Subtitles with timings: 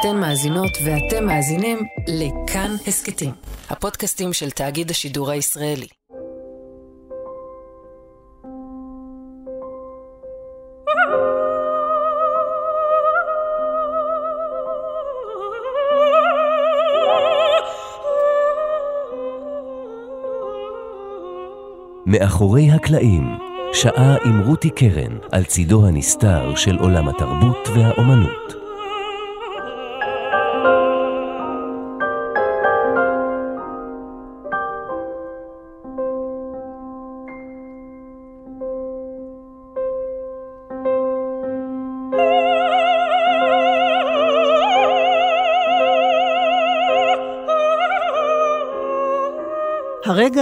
[0.00, 3.30] אתן מאזינות ואתם מאזינים לכאן הסכתים,
[3.70, 5.86] הפודקאסטים של תאגיד השידור הישראלי.
[22.06, 23.38] מאחורי הקלעים,
[23.72, 28.57] שעה עם רותי קרן על צידו הנסתר של עולם התרבות והאומנות.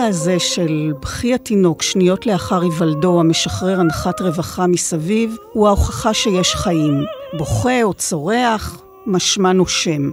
[0.06, 7.04] הזה של בכי התינוק שניות לאחר היוולדו המשחרר אנחת רווחה מסביב, הוא ההוכחה שיש חיים.
[7.32, 10.10] בוכה או צורח, משמע נושם.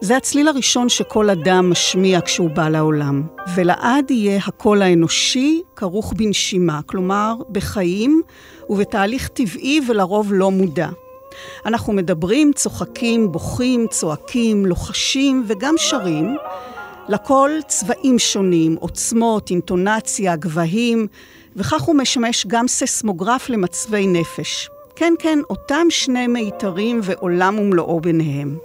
[0.00, 3.22] זה הצליל הראשון שכל אדם משמיע כשהוא בא לעולם.
[3.54, 8.22] ולעד יהיה הקול האנושי כרוך בנשימה, כלומר בחיים
[8.70, 10.88] ובתהליך טבעי ולרוב לא מודע.
[11.66, 16.36] אנחנו מדברים, צוחקים, בוכים, צועקים, לוחשים וגם שרים.
[17.08, 21.06] לכל צבעים שונים, עוצמות, אינטונציה, גבהים,
[21.56, 24.70] וכך הוא משמש גם ססמוגרף למצבי נפש.
[24.96, 28.58] כן, כן, אותם שני מיתרים ועולם ומלואו ביניהם.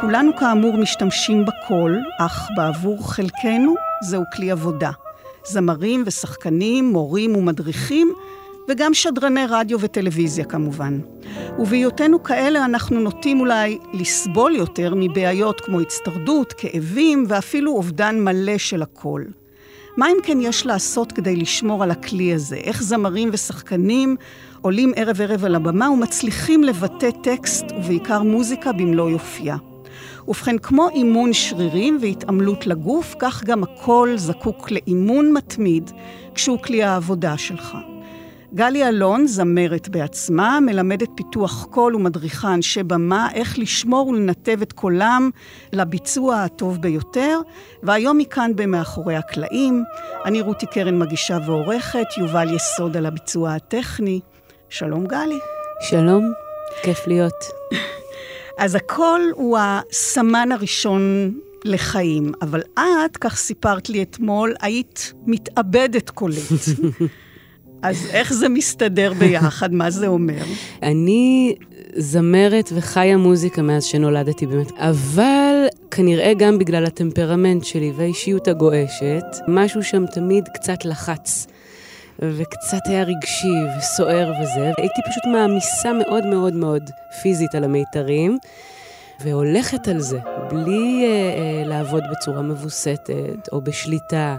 [0.00, 4.90] כולנו כאמור משתמשים בקול, אך בעבור חלקנו זהו כלי עבודה.
[5.44, 8.12] זמרים ושחקנים, מורים ומדריכים,
[8.68, 10.98] וגם שדרני רדיו וטלוויזיה כמובן.
[11.58, 18.82] ובהיותנו כאלה אנחנו נוטים אולי לסבול יותר מבעיות כמו הצטרדות, כאבים ואפילו אובדן מלא של
[18.82, 19.26] הקול.
[19.96, 22.56] מה אם כן יש לעשות כדי לשמור על הכלי הזה?
[22.56, 24.16] איך זמרים ושחקנים
[24.62, 29.56] עולים ערב ערב על הבמה ומצליחים לבטא טקסט ובעיקר מוזיקה במלוא יופייה.
[30.28, 35.90] ובכן, כמו אימון שרירים והתעמלות לגוף, כך גם הקול זקוק לאימון מתמיד
[36.34, 37.76] כשהוא כלי העבודה שלך.
[38.54, 45.30] גלי אלון, זמרת בעצמה, מלמדת פיתוח קול ומדריכה אנשי במה איך לשמור ולנתב את קולם
[45.72, 47.40] לביצוע הטוב ביותר,
[47.82, 49.84] והיום היא כאן במאחורי הקלעים.
[50.24, 54.20] אני רותי קרן מגישה ועורכת, יובל יסוד על הביצוע הטכני.
[54.68, 55.38] שלום גלי.
[55.80, 56.32] שלום,
[56.82, 57.44] כיף להיות.
[58.58, 61.34] אז הקול הוא הסמן הראשון
[61.64, 66.50] לחיים, אבל את, כך סיפרת לי אתמול, היית מתאבדת קולית.
[67.86, 69.72] אז איך זה מסתדר ביחד?
[69.72, 70.42] מה זה אומר?
[70.82, 71.54] אני
[71.96, 79.82] זמרת וחיה מוזיקה מאז שנולדתי באמת, אבל כנראה גם בגלל הטמפרמנט שלי והאישיות הגועשת, משהו
[79.82, 81.46] שם תמיד קצת לחץ.
[82.18, 86.90] וקצת היה רגשי וסוער וזה, הייתי פשוט מעמיסה מאוד מאוד מאוד
[87.22, 88.38] פיזית על המיתרים,
[89.20, 90.18] והולכת על זה,
[90.50, 94.36] בלי אה, אה, לעבוד בצורה מבוסתת או בשליטה.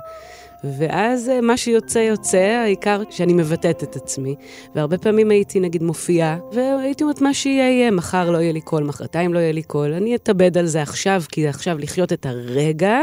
[0.63, 4.35] ואז אה, מה שיוצא יוצא, העיקר שאני מבטאת את עצמי.
[4.75, 8.83] והרבה פעמים הייתי נגיד מופיעה, והייתי אומרת, מה שיהיה יהיה, מחר לא יהיה לי קול,
[8.83, 12.99] מחרתיים לא יהיה לי קול, אני אתאבד על זה עכשיו, כי עכשיו לחיות את הרגע,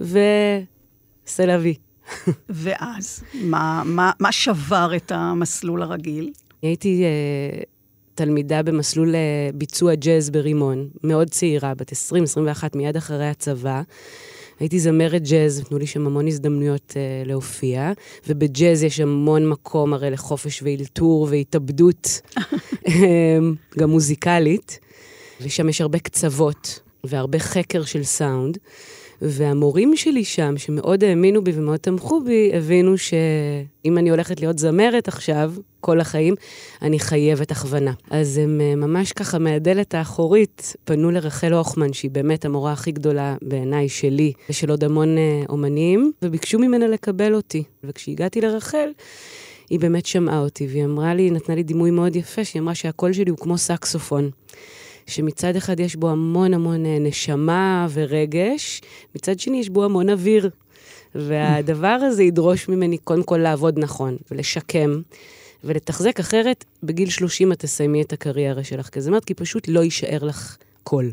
[0.00, 1.74] וסלווי.
[2.48, 6.32] ואז, מה, מה, מה שבר את המסלול הרגיל?
[6.62, 7.64] הייתי uh,
[8.14, 11.94] תלמידה במסלול uh, ביצוע ג'אז ברימון, מאוד צעירה, בת 20-21,
[12.74, 13.82] מיד אחרי הצבא.
[14.62, 17.92] הייתי זמרת ג'אז, נתנו לי שם המון הזדמנויות uh, להופיע,
[18.26, 22.20] ובג'אז יש המון מקום הרי לחופש ואילתור והתאבדות,
[22.88, 24.78] אמ, גם מוזיקלית,
[25.40, 28.58] ושם יש הרבה קצוות והרבה חקר של סאונד.
[29.22, 35.08] והמורים שלי שם, שמאוד האמינו בי ומאוד תמכו בי, הבינו שאם אני הולכת להיות זמרת
[35.08, 36.34] עכשיו, כל החיים,
[36.82, 37.92] אני חייבת הכוונה.
[38.10, 43.36] אז הם אה, ממש ככה מהדלת האחורית פנו לרחל הוכמן, שהיא באמת המורה הכי גדולה
[43.42, 47.62] בעיניי שלי, ושל עוד המון אה, אומנים, וביקשו ממנה לקבל אותי.
[47.84, 48.88] וכשהגעתי לרחל,
[49.70, 53.12] היא באמת שמעה אותי, והיא אמרה לי, נתנה לי דימוי מאוד יפה, שהיא אמרה שהקול
[53.12, 54.30] שלי הוא כמו סקסופון.
[55.06, 58.80] שמצד אחד יש בו המון המון אה, נשמה ורגש,
[59.14, 60.50] מצד שני יש בו המון אוויר.
[61.14, 65.00] והדבר הזה ידרוש ממני קודם כל לעבוד נכון ולשקם
[65.64, 70.56] ולתחזק, אחרת בגיל 30 את תסיימי את הקריירה שלך כזמרת, כי פשוט לא יישאר לך
[70.84, 71.12] קול.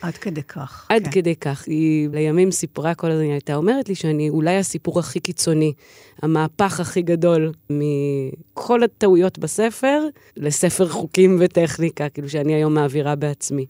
[0.00, 0.86] עד כדי כך.
[0.88, 1.10] עד כן.
[1.10, 1.64] כדי כך.
[1.66, 5.72] היא לימים סיפרה כל הזמן, היא הייתה אומרת לי שאני אולי הסיפור הכי קיצוני,
[6.22, 10.02] המהפך הכי גדול מכל הטעויות בספר,
[10.36, 13.66] לספר חוקים וטכניקה, כאילו שאני היום מעבירה בעצמי.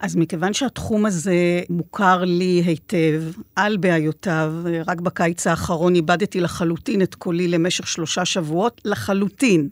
[0.00, 3.22] אז מכיוון שהתחום הזה מוכר לי היטב,
[3.56, 4.52] על בעיותיו,
[4.86, 9.68] רק בקיץ האחרון איבדתי לחלוטין את קולי למשך שלושה שבועות, לחלוטין.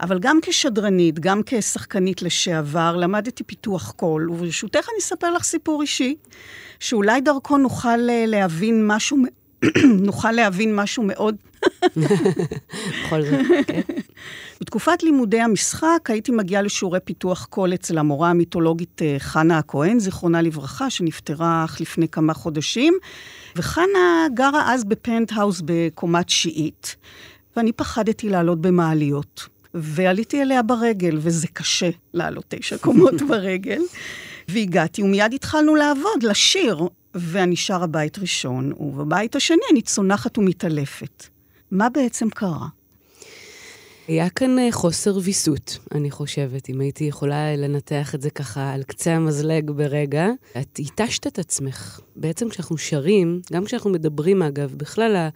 [0.00, 6.16] אבל גם כשדרנית, גם כשחקנית לשעבר, למדתי פיתוח קול, וברשותך אני אספר לך סיפור אישי,
[6.80, 9.18] שאולי דרכו נוכל אה, להבין משהו,
[10.08, 11.36] נוכל להבין משהו מאוד...
[13.04, 13.80] בכל זאת, כן.
[14.60, 20.42] בתקופת לימודי המשחק הייתי מגיעה לשיעורי פיתוח קול אצל המורה המיתולוגית אה, חנה הכהן, זיכרונה
[20.42, 22.94] לברכה, שנפטרה אך לפני כמה חודשים.
[23.56, 26.96] וחנה גרה אז בפנטהאוס בקומה תשיעית,
[27.56, 29.55] ואני פחדתי לעלות במעליות.
[29.76, 33.82] ועליתי אליה ברגל, וזה קשה לעלות תשע קומות ברגל.
[34.48, 36.88] והגעתי, ומיד התחלנו לעבוד, לשיר.
[37.14, 41.26] ואני שרה בית ראשון, ובבית השני אני צונחת ומתעלפת.
[41.70, 42.66] מה בעצם קרה?
[44.08, 48.82] היה כאן אה, חוסר ויסות, אני חושבת, אם הייתי יכולה לנתח את זה ככה על
[48.82, 50.28] קצה המזלג ברגע.
[50.60, 52.00] את התשת את עצמך.
[52.16, 55.28] בעצם כשאנחנו שרים, גם כשאנחנו מדברים אגב, בכלל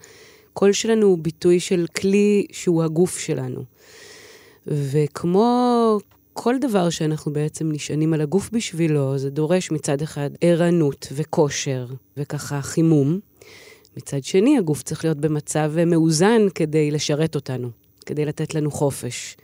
[0.51, 3.63] הקול שלנו הוא ביטוי של כלי שהוא הגוף שלנו.
[4.67, 5.97] וכמו
[6.33, 11.85] כל דבר שאנחנו בעצם נשענים על הגוף בשבילו, זה דורש מצד אחד ערנות וכושר
[12.17, 13.19] וככה חימום.
[13.97, 17.69] מצד שני, הגוף צריך להיות במצב מאוזן כדי לשרת אותנו.
[18.05, 19.37] כדי לתת לנו חופש.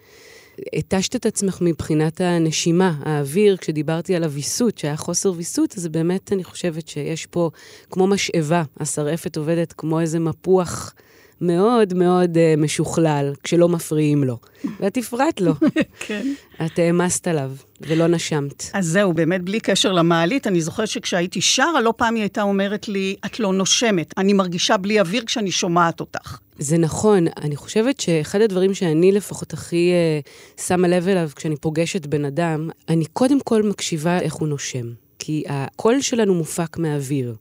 [0.73, 6.43] התשת את עצמך מבחינת הנשימה, האוויר, כשדיברתי על הוויסות, שהיה חוסר ויסות, אז באמת אני
[6.43, 7.49] חושבת שיש פה,
[7.91, 10.93] כמו משאבה, השרעפת עובדת כמו איזה מפוח
[11.41, 14.37] מאוד מאוד uh, משוכלל, כשלא מפריעים לו.
[14.79, 15.53] ואת הפרעת לו.
[15.99, 16.33] כן.
[16.65, 17.51] את העמסת עליו,
[17.81, 18.63] ולא נשמת.
[18.73, 22.87] אז זהו, באמת בלי קשר למעלית, אני זוכרת שכשהייתי שרה, לא פעם היא הייתה אומרת
[22.87, 26.37] לי, את לא נושמת, אני מרגישה בלי אוויר כשאני שומעת אותך.
[26.59, 29.91] זה נכון, אני חושבת שאחד הדברים שאני לפחות הכי
[30.25, 34.87] uh, שמה לב אליו כשאני פוגשת בן אדם, אני קודם כל מקשיבה איך הוא נושם.
[35.19, 37.35] כי הקול שלנו מופק מהאוויר.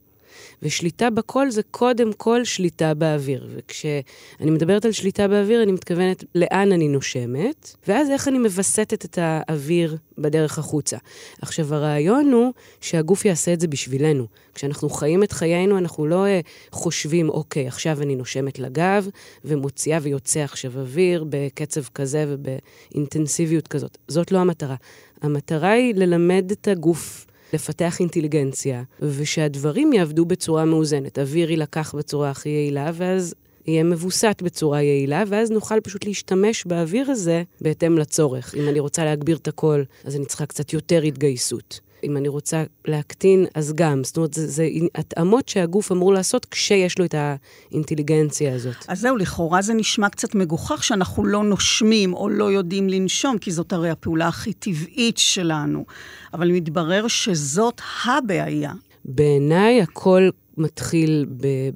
[0.61, 3.47] ושליטה בקול זה קודם כל שליטה באוויר.
[3.55, 9.17] וכשאני מדברת על שליטה באוויר, אני מתכוונת לאן אני נושמת, ואז איך אני מווסתת את
[9.21, 10.97] האוויר בדרך החוצה.
[11.41, 14.25] עכשיו, הרעיון הוא שהגוף יעשה את זה בשבילנו.
[14.53, 19.07] כשאנחנו חיים את חיינו, אנחנו לא uh, חושבים, אוקיי, עכשיו אני נושמת לגב,
[19.45, 23.97] ומוציאה ויוצא עכשיו אוויר בקצב כזה ובאינטנסיביות כזאת.
[24.07, 24.75] זאת לא המטרה.
[25.21, 31.19] המטרה היא ללמד את הגוף לפתח אינטליגנציה, ושהדברים יעבדו בצורה מאוזנת.
[31.19, 33.33] אוויר יילקח בצורה הכי יעילה, ואז
[33.67, 38.55] יהיה מבוסת בצורה יעילה, ואז נוכל פשוט להשתמש באוויר הזה בהתאם לצורך.
[38.55, 41.79] אם אני רוצה להגביר את הקול, אז אני צריכה קצת יותר התגייסות.
[42.03, 44.03] אם אני רוצה להקטין, אז גם.
[44.03, 48.75] זאת אומרת, זה, זה התאמות שהגוף אמור לעשות כשיש לו את האינטליגנציה הזאת.
[48.87, 53.51] אז זהו, לכאורה זה נשמע קצת מגוחך שאנחנו לא נושמים או לא יודעים לנשום, כי
[53.51, 55.85] זאת הרי הפעולה הכי טבעית שלנו.
[56.33, 58.71] אבל מתברר שזאת הבעיה.
[59.05, 61.25] בעיניי הכל מתחיל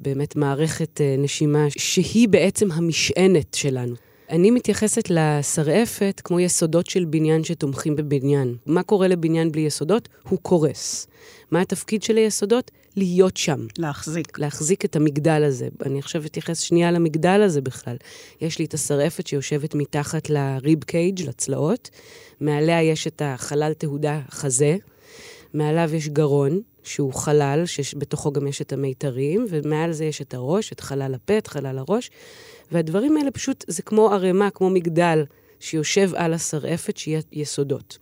[0.02, 3.94] באמת מערכת אה, נשימה שהיא בעצם המשענת שלנו.
[4.32, 8.56] אני מתייחסת לשרעפת כמו יסודות של בניין שתומכים בבניין.
[8.66, 10.08] מה קורה לבניין בלי יסודות?
[10.28, 11.06] הוא קורס.
[11.50, 12.70] מה התפקיד של היסודות?
[12.96, 13.66] להיות שם.
[13.78, 14.38] להחזיק.
[14.38, 15.68] להחזיק את המגדל הזה.
[15.86, 17.96] אני עכשיו אתייחס שנייה למגדל הזה בכלל.
[18.40, 21.90] יש לי את השרעפת שיושבת מתחת לריב קייג', לצלעות.
[22.40, 24.76] מעליה יש את החלל תהודה חזה.
[25.54, 30.72] מעליו יש גרון, שהוא חלל, שבתוכו גם יש את המיתרים, ומעל זה יש את הראש,
[30.72, 32.10] את חלל הפה, את חלל הראש.
[32.72, 35.24] והדברים האלה פשוט, זה כמו ערימה, כמו מגדל,
[35.60, 37.98] שיושב על השרעפת, שיהיה יסודות.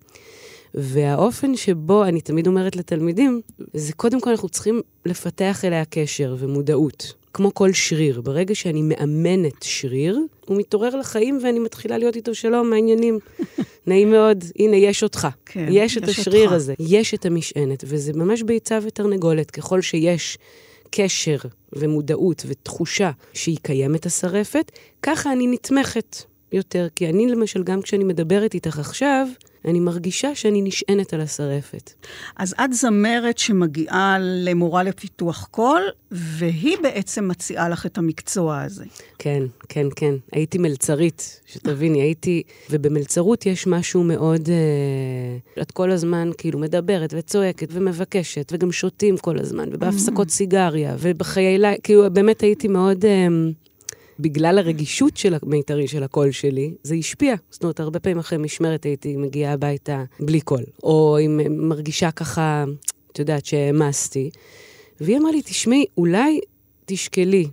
[0.73, 3.41] והאופן שבו, אני תמיד אומרת לתלמידים,
[3.73, 7.13] זה קודם כל אנחנו צריכים לפתח אליה קשר ומודעות.
[7.33, 12.69] כמו כל שריר, ברגע שאני מאמנת שריר, הוא מתעורר לחיים ואני מתחילה להיות איתו שלום,
[12.69, 13.19] מעניינים.
[13.87, 15.27] נעים מאוד, הנה, יש אותך.
[15.45, 16.55] כן, יש את יש השריר אותך.
[16.55, 19.51] הזה, יש את המשענת, וזה ממש ביצה ותרנגולת.
[19.51, 20.37] ככל שיש
[20.91, 21.37] קשר
[21.73, 24.71] ומודעות ותחושה שהיא קיימת השרפת,
[25.01, 26.17] ככה אני נתמכת
[26.51, 26.87] יותר.
[26.95, 29.27] כי אני, למשל, גם כשאני מדברת איתך עכשיו,
[29.65, 31.93] אני מרגישה שאני נשענת על השרפת.
[32.37, 38.85] אז את זמרת שמגיעה למורה לפיתוח קול, והיא בעצם מציעה לך את המקצוע הזה.
[39.19, 40.13] כן, כן, כן.
[40.31, 42.43] הייתי מלצרית, שתביני, הייתי...
[42.69, 44.49] ובמלצרות יש משהו מאוד...
[44.49, 50.31] אה, את כל הזמן כאילו מדברת וצועקת ומבקשת, וגם שותים כל הזמן, ובהפסקות mm.
[50.31, 53.05] סיגריה, ובחיי לילה, כאילו באמת הייתי מאוד...
[53.05, 53.27] אה,
[54.21, 57.35] בגלל הרגישות של המיתרי של הקול שלי, זה השפיע.
[57.51, 60.63] זאת אומרת, הרבה פעמים אחרי משמרת הייתי מגיעה הביתה בלי קול.
[60.83, 62.65] או אם מרגישה ככה,
[63.11, 64.29] את יודעת, שהעמסתי.
[65.01, 66.39] והיא אמרה לי, תשמעי, אולי
[66.85, 67.47] תשקלי,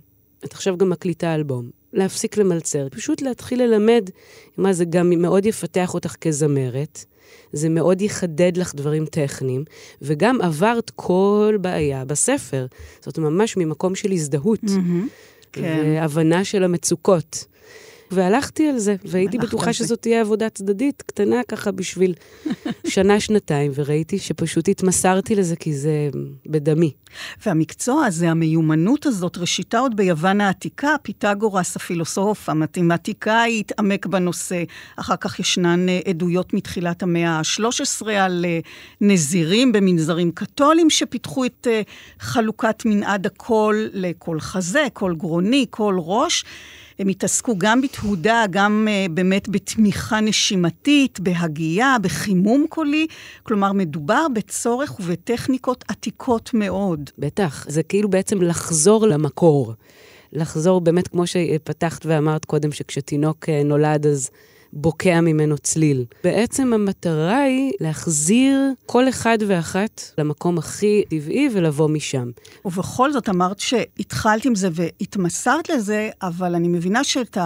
[0.45, 4.09] את עכשיו גם מקליטה אלבום, להפסיק למלצר, פשוט להתחיל ללמד,
[4.57, 7.05] מה זה גם מאוד יפתח אותך כזמרת,
[7.53, 9.63] זה מאוד יחדד לך דברים טכניים,
[10.01, 12.65] וגם עברת כל בעיה בספר.
[13.01, 14.63] זאת אומרת, ממש ממקום של הזדהות.
[14.63, 15.38] Mm-hmm.
[15.53, 15.81] כן.
[15.85, 17.45] והבנה של המצוקות.
[18.11, 19.73] והלכתי על זה, והייתי בטוחה.
[19.73, 22.13] שזאת תהיה עבודה צדדית, קטנה ככה בשביל
[22.87, 26.09] שנה-שנתיים, וראיתי שפשוט התמסרתי לזה כי זה
[26.45, 26.91] בדמי.
[27.45, 34.63] והמקצוע הזה, המיומנות הזאת, ראשיתה עוד ביוון העתיקה, פיתגורס, הפילוסוף, המתמטיקאי, התעמק בנושא.
[34.95, 38.59] אחר כך ישנן אה, עדויות מתחילת המאה ה-13 על אה,
[39.01, 41.81] נזירים במנזרים קתולים שפיתחו את אה,
[42.19, 46.45] חלוקת מנעד הקול לקול חזה, קול גרוני, קול ראש.
[46.99, 53.07] הם התעסקו גם בתהודה, גם uh, באמת בתמיכה נשימתית, בהגייה, בחימום קולי.
[53.43, 57.09] כלומר, מדובר בצורך ובטכניקות עתיקות מאוד.
[57.17, 59.73] בטח, זה כאילו בעצם לחזור למקור.
[60.33, 64.29] לחזור באמת, כמו שפתחת ואמרת קודם, שכשתינוק אה, נולד אז
[64.73, 66.05] בוקע ממנו צליל.
[66.23, 72.29] בעצם המטרה היא להחזיר כל אחד ואחת למקום הכי טבעי ולבוא משם.
[72.65, 77.37] ובכל זאת, אמרת שהתחלת עם זה והתמסרת לזה, אבל אני מבינה שאת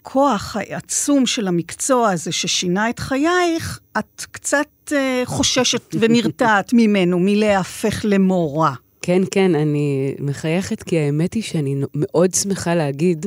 [0.00, 8.00] הכוח העצום של המקצוע הזה ששינה את חייך, את קצת אה, חוששת ונרתעת ממנו, מלהפך
[8.04, 8.74] למורה.
[9.02, 13.26] כן, כן, אני מחייכת, כי האמת היא שאני מאוד שמחה להגיד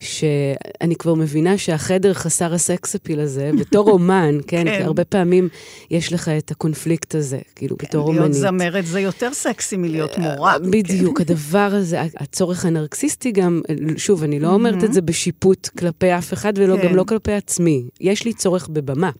[0.00, 4.76] שאני כבר מבינה שהחדר חסר הסקס אפיל הזה, בתור אומן, כן, כן.
[4.76, 5.48] כי הרבה פעמים
[5.90, 8.20] יש לך את הקונפליקט הזה, כאילו, בתור אומנית.
[8.20, 10.58] להיות זמרת זה יותר סקסי מלהיות מורה.
[10.58, 13.62] בדיוק, הדבר הזה, הצורך הנרקסיסטי גם,
[13.96, 16.94] שוב, אני לא אומרת את זה בשיפוט כלפי אף אחד ולא כן.
[16.94, 17.84] לא כלפי עצמי.
[18.00, 19.10] יש לי צורך בבמה.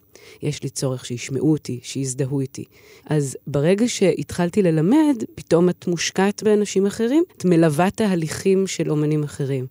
[0.43, 2.65] יש לי צורך שישמעו אותי, שיזדהו איתי.
[3.07, 9.67] אז ברגע שהתחלתי ללמד, פתאום את מושקעת באנשים אחרים, את מלווה תהליכים של אומנים אחרים.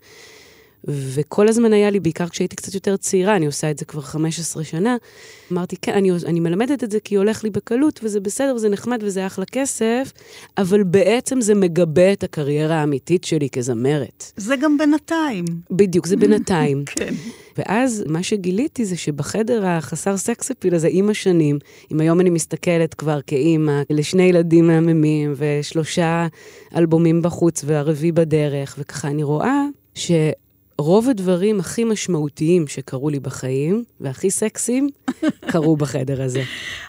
[0.87, 4.63] וכל הזמן היה לי, בעיקר כשהייתי קצת יותר צעירה, אני עושה את זה כבר 15
[4.63, 4.97] שנה,
[5.51, 9.03] אמרתי, כן, אני, אני מלמדת את זה כי הולך לי בקלות, וזה בסדר, וזה נחמד,
[9.03, 10.11] וזה אחלה כסף,
[10.57, 14.31] אבל בעצם זה מגבה את הקריירה האמיתית שלי כזמרת.
[14.37, 15.45] זה גם בינתיים.
[15.71, 16.83] בדיוק, זה בינתיים.
[16.95, 17.13] כן.
[17.57, 21.59] ואז מה שגיליתי זה שבחדר החסר סקס אפיל הזה, עם השנים,
[21.91, 26.27] אם היום אני מסתכלת כבר כאימא לשני ילדים מהממים ושלושה
[26.75, 30.11] אלבומים בחוץ והרביעי בדרך, וככה אני רואה ש...
[30.81, 34.89] רוב הדברים הכי משמעותיים שקרו לי בחיים, והכי סקסיים,
[35.51, 36.43] קרו בחדר הזה.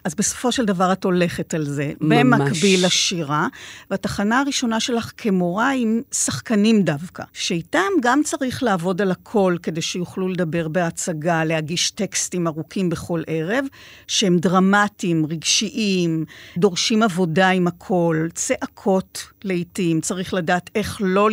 [0.04, 2.40] אז בסופו של דבר את הולכת על זה, ממש.
[2.40, 3.46] במקביל לשירה,
[3.90, 10.28] והתחנה הראשונה שלך כמורה עם שחקנים דווקא, שאיתם גם צריך לעבוד על הכל כדי שיוכלו
[10.28, 13.64] לדבר בהצגה, להגיש טקסטים ארוכים בכל ערב,
[14.06, 16.24] שהם דרמטיים, רגשיים,
[16.56, 21.28] דורשים עבודה עם הכל, צעקות לעתים, צריך לדעת איך לא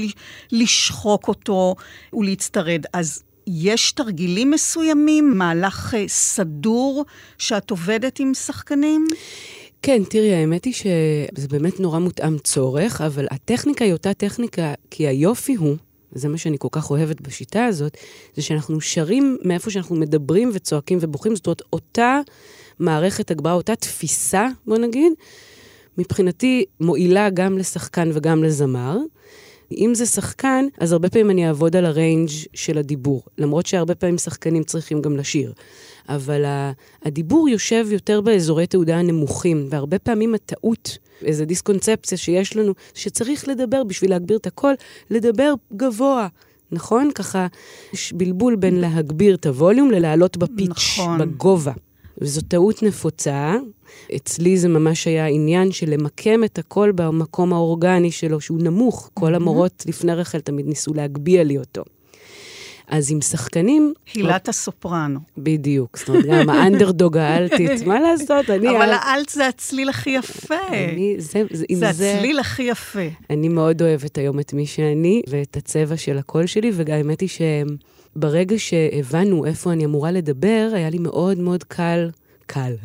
[0.51, 1.75] לשחוק אותו
[2.13, 2.85] ולהצטרד.
[2.93, 7.05] אז יש תרגילים מסוימים, מהלך אה, סדור
[7.37, 9.07] שאת עובדת עם שחקנים?
[9.81, 15.07] כן, תראי, האמת היא שזה באמת נורא מותאם צורך, אבל הטכניקה היא אותה טכניקה, כי
[15.07, 15.75] היופי הוא,
[16.13, 17.97] וזה מה שאני כל כך אוהבת בשיטה הזאת,
[18.35, 22.19] זה שאנחנו שרים מאיפה שאנחנו מדברים וצועקים ובוכים, זאת אומרת, אותה
[22.79, 25.13] מערכת הגברה, אותה תפיסה, בוא נגיד,
[25.99, 28.97] מבחינתי מועילה גם לשחקן וגם לזמר.
[29.71, 34.17] אם זה שחקן, אז הרבה פעמים אני אעבוד על הריינג' של הדיבור, למרות שהרבה פעמים
[34.17, 35.53] שחקנים צריכים גם לשיר.
[36.09, 36.45] אבל
[37.03, 43.83] הדיבור יושב יותר באזורי תעודה הנמוכים, והרבה פעמים הטעות, איזו דיסקונספציה שיש לנו, שצריך לדבר
[43.83, 44.73] בשביל להגביר את הקול,
[45.09, 46.27] לדבר גבוה.
[46.71, 47.11] נכון?
[47.15, 47.47] ככה
[47.93, 51.19] יש בלבול בין להגביר את הווליום ללעלות בפיץ', נכון.
[51.19, 51.73] בגובה.
[52.21, 53.55] וזו טעות נפוצה.
[54.15, 59.09] אצלי זה ממש היה עניין של למקם את הכל במקום האורגני שלו, שהוא נמוך.
[59.13, 61.83] כל המורות לפני רחל תמיד ניסו להגביה לי אותו.
[62.87, 63.93] אז עם שחקנים...
[64.13, 65.19] הילת הסופרנו.
[65.37, 68.69] בדיוק, זאת אומרת, גם האנדרדוג האלטית, מה לעשות, אני...
[68.69, 70.55] אבל האל- האלט זה הצליל הכי יפה.
[70.71, 72.99] אני, זה, זה, זה זה, הצליל הכי יפה.
[73.29, 77.29] אני מאוד אוהבת היום את מי שאני ואת הצבע של הקול שלי, וגם האמת היא
[78.15, 82.09] שברגע שהבנו איפה אני אמורה לדבר, היה לי מאוד מאוד קל.
[82.49, 82.75] קל,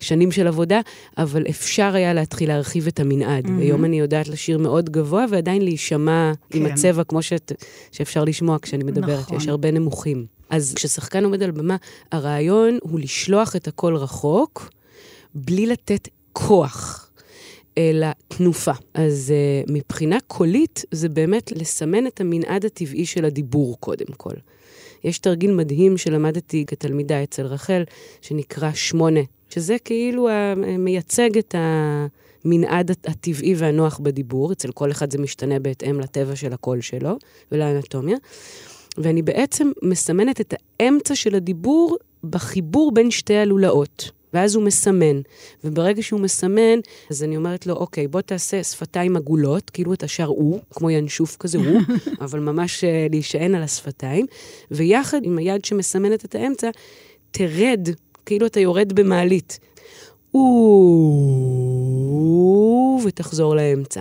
[0.00, 0.80] שנים של עבודה,
[1.18, 3.46] אבל אפשר היה להתחיל להרחיב את המנעד.
[3.46, 3.60] Mm-hmm.
[3.60, 6.58] היום אני יודעת לשיר מאוד גבוה ועדיין להישמע כן.
[6.58, 6.66] עם.
[6.66, 7.52] הצבע כמו שאת,
[7.92, 9.36] שאפשר לשמוע כשאני מדברת, נכון.
[9.36, 10.26] יש הרבה נמוכים.
[10.50, 11.76] אז כששחקן עומד על במה,
[12.12, 14.70] הרעיון הוא לשלוח את הקול רחוק,
[15.34, 17.02] בלי לתת כוח.
[17.78, 18.72] אלא תנופה.
[18.94, 19.32] אז
[19.66, 24.34] uh, מבחינה קולית, זה באמת לסמן את המנעד הטבעי של הדיבור, קודם כל.
[25.06, 27.82] יש תרגיל מדהים שלמדתי כתלמידה אצל רחל,
[28.22, 29.20] שנקרא שמונה,
[29.50, 30.28] שזה כאילו
[30.78, 31.54] מייצג את
[32.44, 37.16] המנעד הט- הטבעי והנוח בדיבור, אצל כל אחד זה משתנה בהתאם לטבע של הקול שלו
[37.52, 38.16] ולאנטומיה.
[38.98, 44.10] ואני בעצם מסמנת את האמצע של הדיבור בחיבור בין שתי הלולאות.
[44.36, 45.20] ואז הוא מסמן.
[45.64, 46.78] וברגע שהוא מסמן,
[47.10, 51.36] אז אני אומרת לו, אוקיי, בוא תעשה שפתיים עגולות, כאילו אתה שר הוא, כמו ינשוף
[51.36, 51.80] כזה הוא,
[52.24, 54.26] אבל ממש uh, להישען על השפתיים,
[54.70, 56.70] ויחד עם היד שמסמנת את האמצע,
[57.30, 57.88] תרד,
[58.26, 59.58] כאילו אתה יורד במעלית.
[63.04, 64.00] ותחזור לאמצע.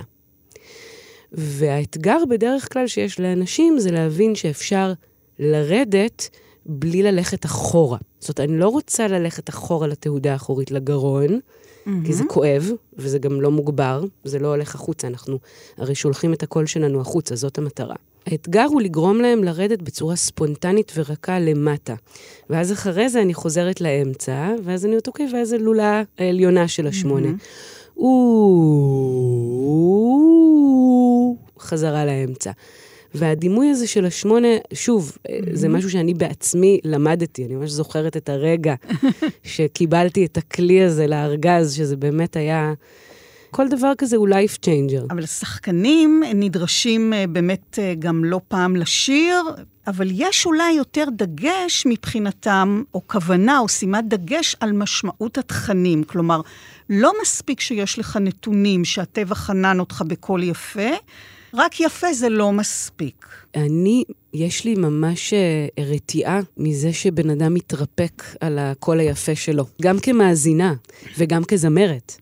[1.31, 4.93] והאתגר בדרך כלל שיש לאנשים זה להבין שאפשר
[5.39, 6.29] לרדת
[6.65, 7.97] בלי ללכת אחורה.
[8.25, 11.89] זאת אומרת, אני לא רוצה ללכת אחורה לתהודה האחורית לגרון, mm-hmm.
[12.05, 15.37] כי זה כואב, וזה גם לא מוגבר, זה לא הולך החוצה, אנחנו
[15.77, 17.95] הרי שולחים את הקול שלנו החוצה, זאת המטרה.
[18.25, 21.93] האתגר הוא לגרום להם לרדת בצורה ספונטנית ורכה למטה.
[22.49, 27.29] ואז אחרי זה אני חוזרת לאמצע, ואז אני אומרת, אוקיי, ואז הלולה העליונה של השמונה.
[27.29, 28.01] Mm-hmm.
[31.59, 32.51] חזרה לאמצע.
[33.15, 35.31] והדימוי הזה של השמונה, שוב, mm-hmm.
[35.53, 38.75] זה משהו שאני בעצמי למדתי, אני ממש זוכרת את הרגע
[39.43, 42.73] שקיבלתי את הכלי הזה לארגז, שזה באמת היה...
[43.51, 45.05] כל דבר כזה הוא life changer.
[45.09, 49.35] אבל שחקנים נדרשים אה, באמת אה, גם לא פעם לשיר,
[49.87, 56.03] אבל יש אולי יותר דגש מבחינתם, או כוונה, או שימת דגש על משמעות התכנים.
[56.03, 56.41] כלומר,
[56.89, 60.89] לא מספיק שיש לך נתונים שהטבע חנן אותך בקול יפה,
[61.55, 63.25] רק יפה זה לא מספיק.
[63.55, 69.99] אני, יש לי ממש אה, רתיעה מזה שבן אדם מתרפק על הקול היפה שלו, גם
[69.99, 70.73] כמאזינה
[71.17, 72.15] וגם כזמרת.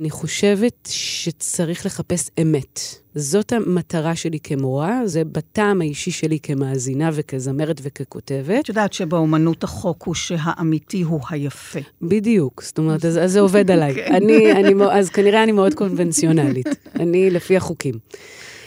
[0.00, 2.80] אני חושבת שצריך לחפש אמת.
[3.14, 8.60] זאת המטרה שלי כמורה, זה בטעם האישי שלי כמאזינה וכזמרת וככותבת.
[8.60, 11.78] את יודעת שבאומנות החוק הוא שהאמיתי הוא היפה.
[12.02, 13.94] בדיוק, זאת אומרת, אז, אז זה עובד עליי.
[13.94, 14.14] כן.
[14.14, 16.68] אני, אני, אז כנראה אני מאוד קונבנציונלית.
[16.96, 17.94] אני לפי החוקים.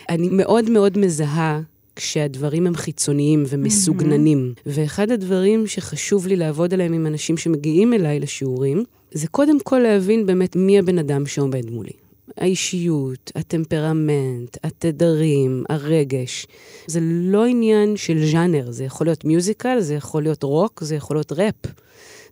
[0.09, 1.61] אני מאוד מאוד מזהה
[1.95, 4.53] כשהדברים הם חיצוניים ומסוגננים.
[4.65, 8.83] ואחד הדברים שחשוב לי לעבוד עליהם עם אנשים שמגיעים אליי לשיעורים,
[9.13, 11.91] זה קודם כל להבין באמת מי הבן אדם שעומד מולי.
[12.37, 16.47] האישיות, הטמפרמנט, התדרים, הרגש.
[16.87, 21.15] זה לא עניין של ז'אנר, זה יכול להיות מיוזיקל, זה יכול להיות רוק, זה יכול
[21.15, 21.55] להיות ראפ,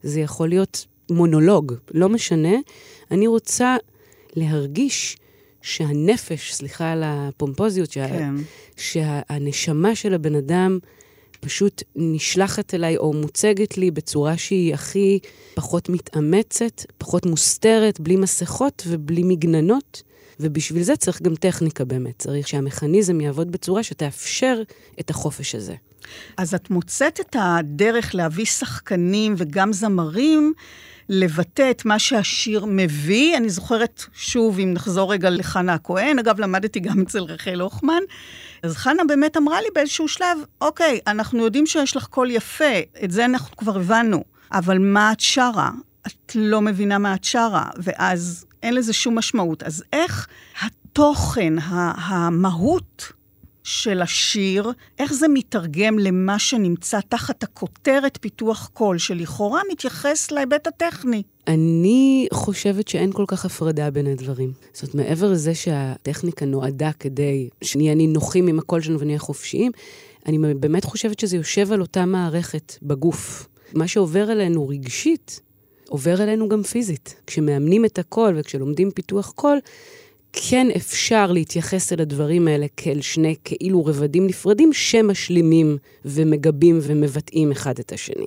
[0.04, 2.56] זה יכול להיות מונולוג, לא משנה.
[3.12, 3.78] אני רוצה
[4.36, 5.18] להרגיש
[5.62, 8.36] שהנפש, סליחה על הפומפוזיות, שה, כן.
[8.78, 10.80] שהנשמה של הבן אדם
[11.39, 15.19] פשוט נשלחת אליי או מוצגת לי בצורה שהיא הכי
[15.56, 20.04] פחות מתאמצת, פחות מוסתרת, בלי מסכות ובלי מגננות.
[20.39, 22.19] ובשביל זה צריך גם טכניקה באמת.
[22.19, 24.62] צריך שהמכניזם יעבוד בצורה שתאפשר
[24.99, 25.75] את החופש הזה.
[26.38, 30.54] אז את מוצאת את הדרך להביא שחקנים וגם זמרים
[31.10, 33.38] לבטא את מה שהשיר מביא.
[33.38, 38.02] אני זוכרת, שוב, אם נחזור רגע לחנה הכהן, אגב, למדתי גם אצל רחל הוכמן,
[38.63, 43.12] אז חנה באמת אמרה לי באיזשהו שלב, אוקיי, אנחנו יודעים שיש לך קול יפה, את
[43.12, 45.72] זה אנחנו כבר הבנו, אבל מה את שרה?
[46.08, 49.63] את לא מבינה מה את שרה, ואז אין לזה שום משמעות.
[49.63, 50.28] אז איך
[50.62, 51.54] התוכן,
[51.95, 53.12] המהות
[53.63, 61.24] של השיר, איך זה מתרגם למה שנמצא תחת הכותרת פיתוח קול, שלכאורה מתייחס להיבט הטכני.
[61.48, 64.52] אני חושבת שאין כל כך הפרדה בין הדברים.
[64.74, 69.72] זאת אומרת, מעבר לזה שהטכניקה נועדה כדי שנהיה נינוחים עם הקול שלנו ונהיה חופשיים,
[70.26, 73.48] אני באמת חושבת שזה יושב על אותה מערכת בגוף.
[73.74, 75.41] מה שעובר אלינו רגשית,
[75.89, 77.15] עובר אלינו גם פיזית.
[77.28, 79.60] כשמאמנים את הקול וכשלומדים פיתוח קול,
[80.34, 87.80] כן אפשר להתייחס אל הדברים האלה כאל שני כאילו רבדים נפרדים שמשלימים ומגבים ומבטאים אחד
[87.80, 88.26] את השני.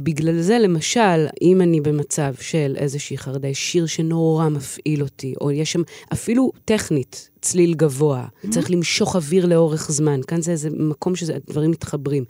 [0.00, 5.72] בגלל זה, למשל, אם אני במצב של איזושהי חרדה, שיר שנורא מפעיל אותי, או יש
[5.72, 5.82] שם
[6.12, 8.50] אפילו טכנית, צליל גבוה, mm-hmm.
[8.50, 12.24] צריך למשוך אוויר לאורך זמן, כאן זה איזה מקום שהדברים מתחברים.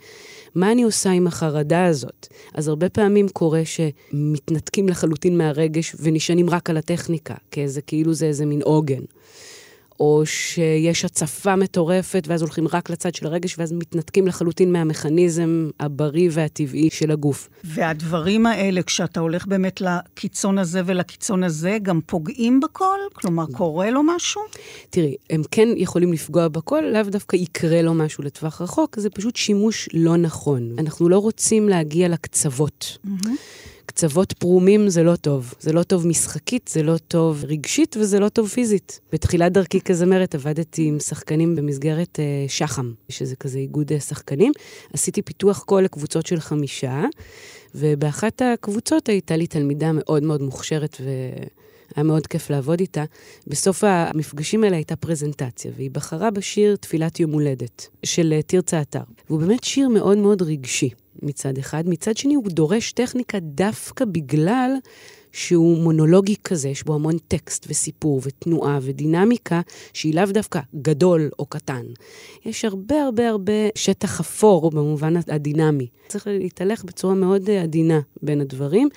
[0.55, 2.27] מה אני עושה עם החרדה הזאת?
[2.53, 8.25] אז הרבה פעמים קורה שמתנתקים לחלוטין מהרגש ונשענים רק על הטכניקה, כי זה כאילו זה
[8.25, 9.01] איזה מין עוגן.
[9.99, 16.29] או שיש הצפה מטורפת, ואז הולכים רק לצד של הרגש, ואז מתנתקים לחלוטין מהמכניזם הבריא
[16.33, 17.49] והטבעי של הגוף.
[17.63, 22.99] והדברים האלה, כשאתה הולך באמת לקיצון הזה ולקיצון הזה, גם פוגעים בקול?
[23.13, 24.41] כלומר, קורה לו משהו?
[24.89, 29.35] תראי, הם כן יכולים לפגוע בקול, לאו דווקא יקרה לו משהו לטווח רחוק, זה פשוט
[29.35, 30.75] שימוש לא נכון.
[30.77, 32.97] אנחנו לא רוצים להגיע לקצוות.
[33.05, 33.29] Mm-hmm.
[33.97, 35.53] קצוות פרומים זה לא טוב.
[35.59, 38.99] זה לא טוב משחקית, זה לא טוב רגשית וזה לא טוב פיזית.
[39.11, 44.51] בתחילת דרכי כזמרת עבדתי עם שחקנים במסגרת אה, שח"ם, שזה כזה איגוד אה, שחקנים.
[44.93, 47.03] עשיתי פיתוח קול לקבוצות של חמישה,
[47.75, 51.09] ובאחת הקבוצות הייתה לי תלמידה מאוד מאוד מוכשרת ו...
[51.95, 53.03] היה מאוד כיף לעבוד איתה.
[53.47, 59.03] בסוף המפגשים האלה הייתה פרזנטציה, והיא בחרה בשיר תפילת יום הולדת, של אה, תרצה אתר.
[59.29, 60.89] והוא באמת שיר מאוד מאוד רגשי.
[61.21, 64.71] מצד אחד, מצד שני הוא דורש טכניקה דווקא בגלל
[65.31, 69.61] שהוא מונולוגי כזה, יש בו המון טקסט וסיפור ותנועה ודינמיקה,
[69.93, 71.83] שהיא לאו דווקא גדול או קטן.
[72.45, 75.87] יש הרבה הרבה הרבה שטח אפור במובן הדינמי.
[76.07, 78.89] צריך להתהלך בצורה מאוד אה, עדינה בין הדברים,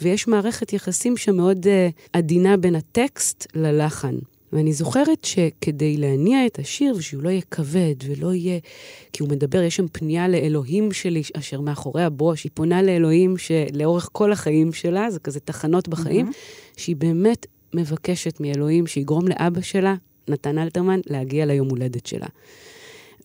[0.00, 4.14] ויש מערכת יחסים שמאוד אה, עדינה בין הטקסט ללחן.
[4.52, 8.58] ואני זוכרת שכדי להניע את השיר, ושהוא לא יהיה כבד ולא יהיה...
[9.12, 14.08] כי הוא מדבר, יש שם פנייה לאלוהים שלי, אשר מאחורי הברוש, היא פונה לאלוהים שלאורך
[14.12, 16.80] כל החיים שלה, זה כזה תחנות בחיים, mm-hmm.
[16.80, 19.94] שהיא באמת מבקשת מאלוהים שיגרום לאבא שלה,
[20.28, 22.26] נתן אלתרמן, להגיע ליום הולדת שלה.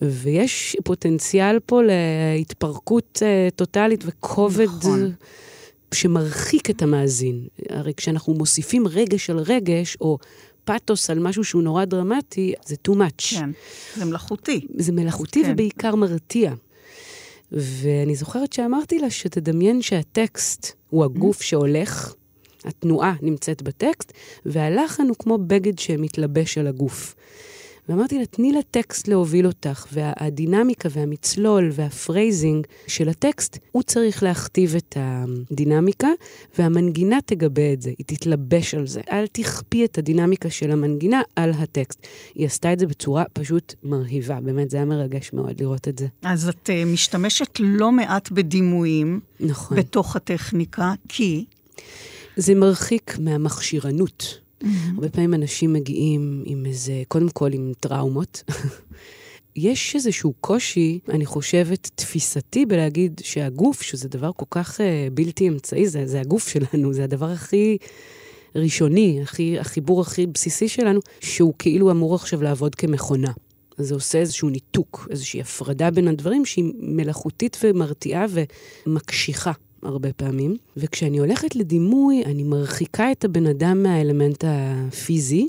[0.02, 5.12] ויש פוטנציאל פה להתפרקות uh, טוטאלית וכובד נכון.
[5.94, 7.48] שמרחיק את המאזין.
[7.70, 10.18] הרי כשאנחנו מוסיפים רגש על רגש, או
[10.65, 13.36] פאתוס על משהו שהוא נורא דרמטי, זה too much.
[13.39, 13.49] כן,
[13.95, 14.67] זה מלאכותי.
[14.78, 15.51] זה מלאכותי כן.
[15.51, 16.54] ובעיקר מרתיע.
[17.51, 22.13] ואני זוכרת שאמרתי לה שתדמיין שהטקסט הוא הגוף שהולך,
[22.65, 24.13] התנועה נמצאת בטקסט,
[24.45, 27.15] והלחן הוא כמו בגד שמתלבש על הגוף.
[27.89, 34.76] ואמרתי לה, תני לטקסט להוביל אותך, והדינמיקה והמצלול וה phrasing של הטקסט, הוא צריך להכתיב
[34.76, 36.08] את הדינמיקה,
[36.60, 39.02] והמנגינה תגבה את זה, היא תתלבש על זה.
[39.12, 42.08] אל תכפי את הדינמיקה של המנגינה על הטקסט.
[42.36, 46.08] היא עשתה את זה בצורה פשוט מרהיבה, באמת, זה היה מרגש מאוד לראות את זה.
[46.21, 49.78] אז את uh, משתמשת לא מעט בדימויים נכון.
[49.78, 51.45] בתוך הטכניקה, כי...
[52.38, 54.44] זה מרחיק מהמכשירנות.
[54.65, 54.69] Mm-hmm.
[54.95, 58.43] הרבה פעמים אנשים מגיעים עם איזה, קודם כל עם טראומות.
[59.56, 65.88] יש איזשהו קושי, אני חושבת, תפיסתי בלהגיד שהגוף, שזה דבר כל כך uh, בלתי אמצעי,
[65.88, 67.78] זה, זה הגוף שלנו, זה הדבר הכי
[68.56, 73.32] ראשוני, הכי, החיבור הכי בסיסי שלנו, שהוא כאילו אמור עכשיו לעבוד כמכונה.
[73.78, 78.25] זה עושה איזשהו ניתוק, איזושהי הפרדה בין הדברים שהיא מלאכותית ומרתיעה
[78.88, 79.51] ומקשיחה.
[79.86, 85.48] הרבה פעמים, וכשאני הולכת לדימוי, אני מרחיקה את הבן אדם מהאלמנט הפיזי,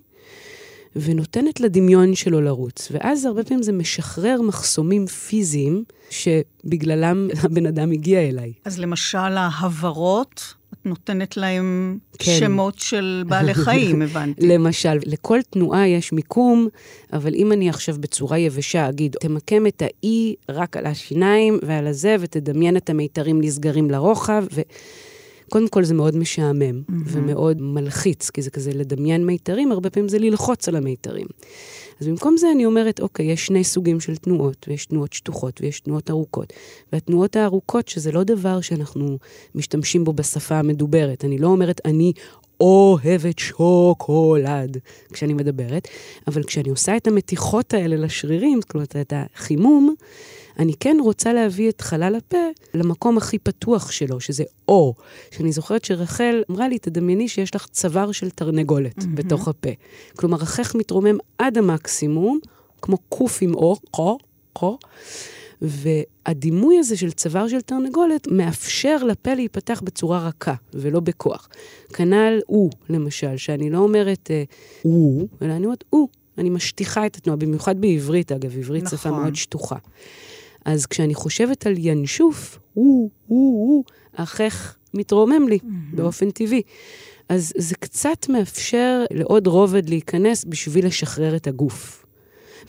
[1.00, 2.88] ונותנת לדמיון שלו לרוץ.
[2.90, 8.52] ואז הרבה פעמים זה משחרר מחסומים פיזיים שבגללם הבן אדם הגיע אליי.
[8.64, 10.54] אז למשל, ההברות
[10.84, 12.36] נותנת להם כן.
[12.38, 14.48] שמות של בעלי חיים, הבנתי.
[14.48, 16.68] למשל, לכל תנועה יש מיקום,
[17.12, 22.16] אבל אם אני עכשיו בצורה יבשה אגיד, תמקם את האי רק על השיניים ועל הזה,
[22.20, 24.60] ותדמיין את המיתרים נסגרים לרוחב, ו...
[25.56, 26.92] קודם כל זה מאוד משעמם mm-hmm.
[27.06, 31.26] ומאוד מלחיץ, כי זה כזה לדמיין מיתרים, הרבה פעמים זה ללחוץ על המיתרים.
[32.00, 35.80] אז במקום זה אני אומרת, אוקיי, יש שני סוגים של תנועות, ויש תנועות שטוחות ויש
[35.80, 36.52] תנועות ארוכות.
[36.92, 39.18] והתנועות הארוכות, שזה לא דבר שאנחנו
[39.54, 41.24] משתמשים בו בשפה המדוברת.
[41.24, 42.12] אני לא אומרת, אני
[42.60, 44.76] אוהבת שוקולד
[45.12, 45.88] כשאני מדברת,
[46.26, 49.94] אבל כשאני עושה את המתיחות האלה לשרירים, זאת אומרת, את החימום,
[50.58, 52.38] אני כן רוצה להביא את חלל הפה
[52.74, 54.94] למקום הכי פתוח שלו, שזה או.
[55.30, 59.06] שאני זוכרת שרחל אמרה לי, תדמייני שיש לך צוואר של תרנגולת mm-hmm.
[59.14, 59.70] בתוך הפה.
[60.16, 62.38] כלומר, החך מתרומם עד המקסימום,
[62.82, 64.18] כמו קוף עם או, קו,
[64.52, 64.78] קו.
[65.62, 71.48] והדימוי הזה של צוואר של תרנגולת מאפשר לפה להיפתח בצורה רכה, ולא בכוח.
[71.92, 74.44] כנ"ל הוא, למשל, שאני לא אומרת אה,
[74.82, 76.08] הוא, אלא אני אומרת הוא.
[76.38, 78.98] אני משטיחה את התנועה, במיוחד בעברית, אגב, עברית נכון.
[78.98, 79.76] שפה מאוד שטוחה.
[80.64, 85.96] אז כשאני חושבת על ינשוף, הוא, הוא, הוא, החך מתרומם לי mm-hmm.
[85.96, 86.62] באופן טבעי.
[87.28, 92.05] אז זה קצת מאפשר לעוד רובד להיכנס בשביל לשחרר את הגוף.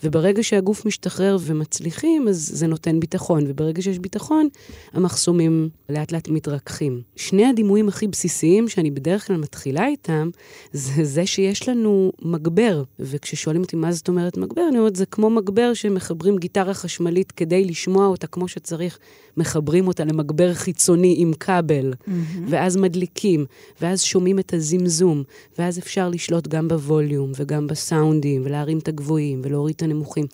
[0.04, 4.48] וברגע שהגוף משתחרר ומצליחים, אז זה נותן ביטחון, וברגע שיש ביטחון,
[4.94, 7.02] המחסומים לאט לאט מתרככים.
[7.16, 10.30] שני הדימויים הכי בסיסיים שאני בדרך כלל מתחילה איתם,
[10.74, 15.30] זה זה שיש לנו מגבר, וכששואלים אותי מה זאת אומרת מגבר, אני אומרת, זה כמו
[15.30, 19.00] מגבר שמחברים גיטרה חשמלית כדי לשמוע אותה כמו שצריך,
[19.38, 22.12] מחברים אותה למגבר חיצוני עם כבל, mm-hmm.
[22.48, 23.46] ואז מדליקים,
[23.82, 25.24] ואז שומעים את הזמזום,
[25.60, 30.26] ואז אפשר לשלוט גם בווליום וגם בסאונדים, ולהרים את הגבוהים ולהוריד את הנמוכים.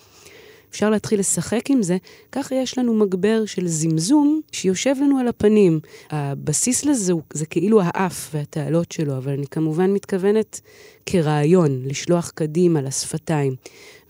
[0.74, 1.98] אפשר להתחיל לשחק עם זה,
[2.32, 5.80] ככה יש לנו מגבר של זמזום שיושב לנו על הפנים.
[6.10, 10.62] הבסיס לזה הוא, זה כאילו האף והתעלות שלו, אבל אני כמובן מתכוונת
[11.06, 13.56] כרעיון, לשלוח קדימה לשפתיים.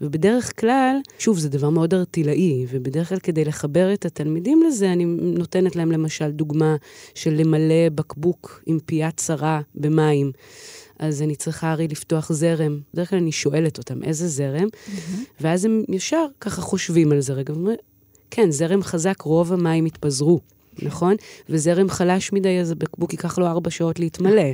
[0.01, 5.06] ובדרך כלל, שוב, זה דבר מאוד ארטילאי, ובדרך כלל כדי לחבר את התלמידים לזה, אני
[5.19, 6.75] נותנת להם למשל דוגמה
[7.15, 10.32] של למלא בקבוק עם פייה צרה במים.
[10.99, 12.79] אז אני צריכה הרי לפתוח זרם.
[12.93, 14.67] בדרך כלל אני שואלת אותם, איזה זרם?
[14.67, 15.17] Mm-hmm.
[15.41, 17.77] ואז הם ישר ככה חושבים על זה רגע, ואומרים,
[18.32, 20.39] כן, זרם חזק, רוב המים התפזרו.
[20.82, 21.15] נכון?
[21.49, 24.51] וזרם חלש מדי, אז הבקבוק ייקח לו ארבע שעות להתמלא.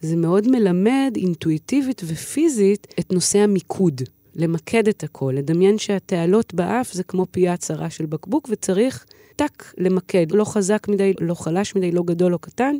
[0.00, 4.02] זה מאוד מלמד אינטואיטיבית ופיזית את נושא המיקוד.
[4.36, 9.04] למקד את הכל, לדמיין שהתעלות באף זה כמו פייה צרה של בקבוק, וצריך
[9.40, 10.32] טק, למקד.
[10.32, 12.76] לא חזק מדי, לא חלש מדי, לא גדול, לא קטן.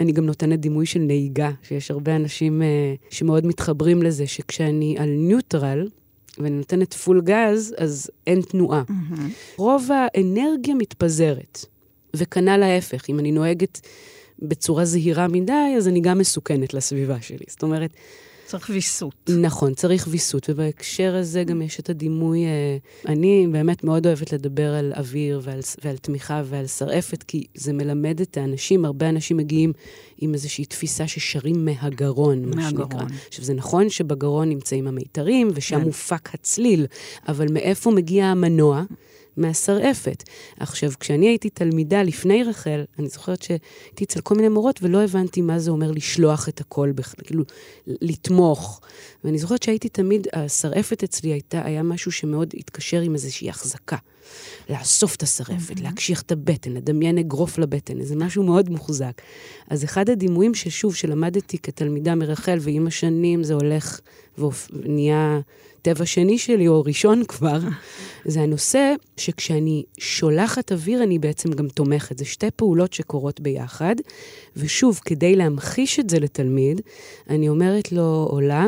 [0.00, 5.08] אני גם נותנת דימוי של נהיגה, שיש הרבה אנשים uh, שמאוד מתחברים לזה, שכשאני על
[5.08, 5.88] ניוטרל,
[6.38, 8.82] ואני נותנת פול גז, אז אין תנועה.
[8.88, 9.22] Mm-hmm.
[9.56, 11.64] רוב האנרגיה מתפזרת,
[12.16, 13.80] וכנ"ל ההפך, אם אני נוהגת
[14.38, 17.44] בצורה זהירה מדי, אז אני גם מסוכנת לסביבה שלי.
[17.48, 17.90] זאת אומרת,
[18.48, 19.30] צריך ויסות.
[19.40, 24.74] נכון, צריך ויסות, ובהקשר הזה גם יש את הדימוי, אה, אני באמת מאוד אוהבת לדבר
[24.74, 29.72] על אוויר ועל, ועל תמיכה ועל שרעפת, כי זה מלמד את האנשים, הרבה אנשים מגיעים
[30.18, 32.90] עם איזושהי תפיסה ששרים מהגרון, מה מהגרון.
[32.90, 33.06] שנקרא.
[33.28, 35.84] עכשיו, זה נכון שבגרון נמצאים המיתרים, ושם כן.
[35.84, 36.86] מופק הצליל,
[37.28, 38.82] אבל מאיפה מגיע המנוע?
[39.38, 40.22] מהשרעפת.
[40.60, 45.40] עכשיו, כשאני הייתי תלמידה לפני רחל, אני זוכרת שהייתי אצל כל מיני מורות ולא הבנתי
[45.40, 47.44] מה זה אומר לשלוח את הכל, בכלל, כאילו,
[47.86, 48.80] לתמוך.
[49.24, 53.96] ואני זוכרת שהייתי תמיד, השרעפת אצלי הייתה, היה משהו שמאוד התקשר עם איזושהי החזקה.
[54.70, 55.82] לאסוף את השרעפת, mm-hmm.
[55.82, 59.22] להקשיח את הבטן, לדמיין אגרוף לבטן, איזה משהו מאוד מוחזק.
[59.68, 64.00] אז אחד הדימויים ששוב, שלמדתי כתלמידה מרחל, ועם השנים זה הולך
[64.72, 65.40] ונהיה
[65.82, 67.58] טבע שני שלי, או ראשון כבר,
[68.24, 72.18] זה הנושא שכשאני שולחת אוויר, אני בעצם גם תומכת.
[72.18, 73.94] זה שתי פעולות שקורות ביחד.
[74.56, 76.80] ושוב, כדי להמחיש את זה לתלמיד,
[77.30, 78.66] אני אומרת לו, עולה,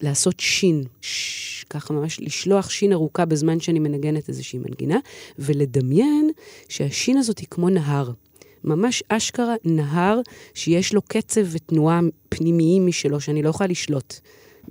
[0.00, 0.84] לעשות שין.
[1.00, 1.64] ש...
[1.70, 4.98] ככה ממש לשלוח שין ארוכה בזמן שאני מנגנת איזושהי מנגינה,
[5.38, 6.30] ולדמיין
[6.68, 8.10] שהשין הזאת היא כמו נהר.
[8.64, 10.20] ממש אשכרה נהר
[10.54, 14.20] שיש לו קצב ותנועה פנימיים משלו, שאני לא יכולה לשלוט.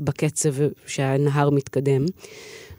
[0.01, 0.53] בקצב
[0.85, 2.05] שהנהר מתקדם,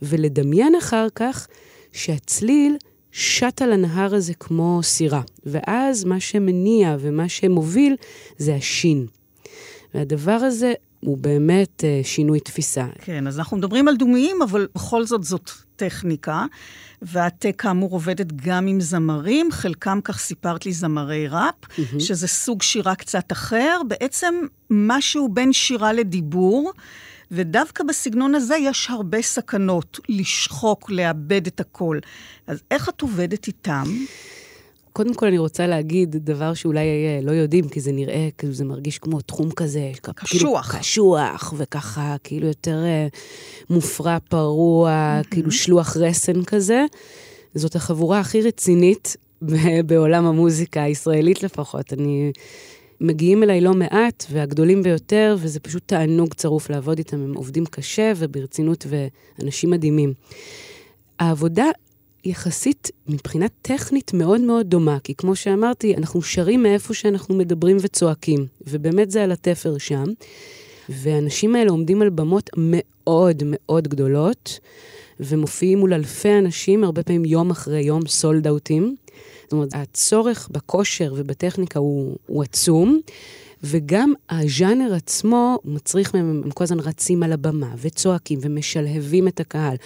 [0.02, 1.46] ולדמיין אחר כך
[1.92, 2.76] שהצליל
[3.12, 7.96] שט על הנהר הזה כמו סירה, ואז מה שמניע ומה שמוביל
[8.38, 9.06] זה השין.
[9.94, 12.87] והדבר הזה הוא באמת uh, שינוי תפיסה.
[12.98, 16.46] כן, אז אנחנו מדברים על דומיים, אבל בכל זאת זאת טכניקה,
[17.02, 22.00] ואת כאמור עובדת גם עם זמרים, חלקם, כך סיפרת לי, זמרי ראפ, mm-hmm.
[22.00, 24.35] שזה סוג שירה קצת אחר, בעצם
[24.70, 26.72] משהו בין שירה לדיבור.
[27.33, 31.99] ודווקא בסגנון הזה יש הרבה סכנות, לשחוק, לאבד את הכל.
[32.47, 33.85] אז איך את עובדת איתם?
[34.92, 38.64] קודם כל אני רוצה להגיד דבר שאולי אה, לא יודעים, כי זה נראה, כאילו זה
[38.64, 39.90] מרגיש כמו תחום כזה.
[40.03, 40.71] קשוח.
[40.71, 43.07] כאילו, קשוח, וככה כאילו יותר אה,
[43.71, 45.31] מופרע, פרוע, mm-hmm.
[45.31, 46.85] כאילו שלוח רסן כזה.
[47.55, 49.16] זאת החבורה הכי רצינית
[49.87, 51.92] בעולם המוזיקה הישראלית לפחות.
[51.92, 52.33] אני
[53.03, 57.21] מגיעים אליי לא מעט, והגדולים ביותר, וזה פשוט תענוג צרוף לעבוד איתם.
[57.21, 60.12] הם עובדים קשה וברצינות, ואנשים מדהימים.
[61.19, 61.65] העבודה
[62.25, 68.47] יחסית, מבחינה טכנית, מאוד מאוד דומה, כי כמו שאמרתי, אנחנו שרים מאיפה שאנחנו מדברים וצועקים,
[68.67, 70.05] ובאמת זה על התפר שם.
[70.88, 74.59] והאנשים האלה עומדים על במות מאוד מאוד גדולות,
[75.21, 78.97] ומופיעים מול אלפי אנשים, הרבה פעמים יום אחרי יום, סולד אאוטים.
[79.53, 83.01] זאת אומרת, הצורך בכושר ובטכניקה הוא, הוא עצום.
[83.65, 89.77] וגם הז'אנר עצמו מצריך מהם, הם כל הזמן רצים על הבמה וצועקים ומשלהבים את הקהל.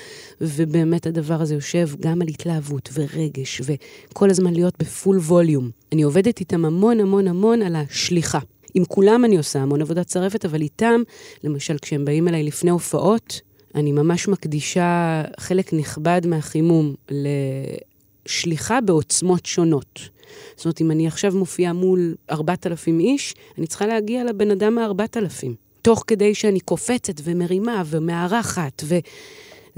[0.41, 5.71] ובאמת הדבר הזה יושב גם על התלהבות ורגש, וכל הזמן להיות בפול ווליום.
[5.93, 8.39] אני עובדת איתם המון המון המון על השליחה.
[8.75, 11.01] עם כולם אני עושה המון עבודת צרפת, אבל איתם,
[11.45, 13.41] למשל, כשהם באים אליי לפני הופעות,
[13.75, 16.95] אני ממש מקדישה חלק נכבד מהחימום
[18.27, 20.01] לשליחה בעוצמות שונות.
[20.57, 25.47] זאת אומרת, אם אני עכשיו מופיעה מול 4,000 איש, אני צריכה להגיע לבן אדם מ-4,000.
[25.83, 28.99] תוך כדי שאני קופצת ומרימה ומארחת, ו...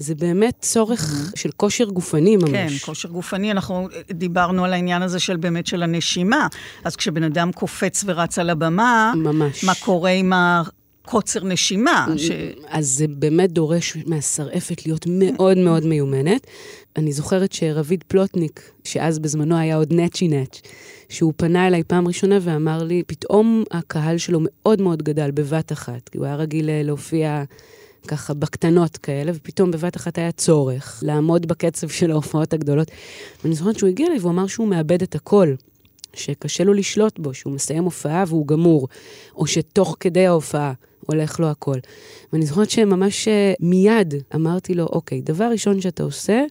[0.00, 1.40] זה באמת צורך mm-hmm.
[1.40, 2.50] של כושר גופני ממש.
[2.50, 3.50] כן, כושר גופני.
[3.50, 6.46] אנחנו דיברנו על העניין הזה של באמת של הנשימה.
[6.84, 9.64] אז כשבן אדם קופץ ורץ על הבמה, ממש.
[9.64, 10.62] מה קורה עם ה...
[11.10, 12.06] קוצר נשימה.
[12.16, 12.30] ש...
[12.68, 16.46] אז זה באמת דורש מהשרעפת להיות מאוד מאוד מיומנת.
[16.96, 20.62] אני זוכרת שרביד פלוטניק, שאז בזמנו היה עוד נצ'י נצ',
[21.08, 26.08] שהוא פנה אליי פעם ראשונה ואמר לי, פתאום הקהל שלו מאוד מאוד גדל בבת אחת,
[26.08, 27.42] כי הוא היה רגיל אה, להופיע
[28.08, 32.90] ככה בקטנות כאלה, ופתאום בבת אחת היה צורך לעמוד בקצב של ההופעות הגדולות.
[33.44, 35.54] ואני זוכרת שהוא הגיע אליי והוא אמר שהוא מאבד את הכל.
[36.14, 38.88] שקשה לו לשלוט בו, שהוא מסיים הופעה והוא גמור,
[39.36, 40.72] או שתוך כדי ההופעה
[41.12, 41.78] הולך לו הכל.
[42.32, 46.42] ואני זוכרת שממש אה, מיד אמרתי לו, אוקיי, דבר ראשון שאתה עושה,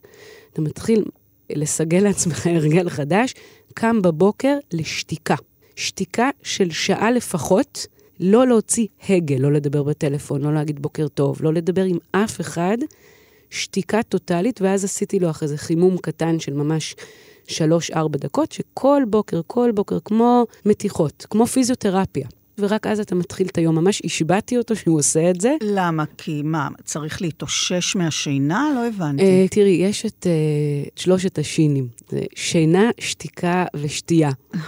[0.53, 1.05] אתה מתחיל
[1.49, 3.33] לסגל לעצמך הרגל חדש,
[3.73, 5.35] קם בבוקר לשתיקה.
[5.75, 7.87] שתיקה של שעה לפחות,
[8.19, 12.77] לא להוציא הגה, לא לדבר בטלפון, לא להגיד בוקר טוב, לא לדבר עם אף אחד,
[13.49, 16.95] שתיקה טוטאלית, ואז עשיתי לו אחרי זה חימום קטן של ממש
[17.47, 22.27] שלוש-ארבע דקות, שכל בוקר, כל בוקר, כמו מתיחות, כמו פיזיותרפיה.
[22.59, 23.75] ורק אז אתה מתחיל את היום.
[23.75, 25.55] ממש השבעתי אותו שהוא עושה את זה.
[25.63, 26.03] למה?
[26.17, 28.71] כי מה, צריך להתאושש מהשינה?
[28.75, 29.23] לא הבנתי.
[29.23, 31.87] אה, תראי, יש את אה, שלושת השינים.
[32.09, 34.31] זה שינה, שתיקה ושתייה.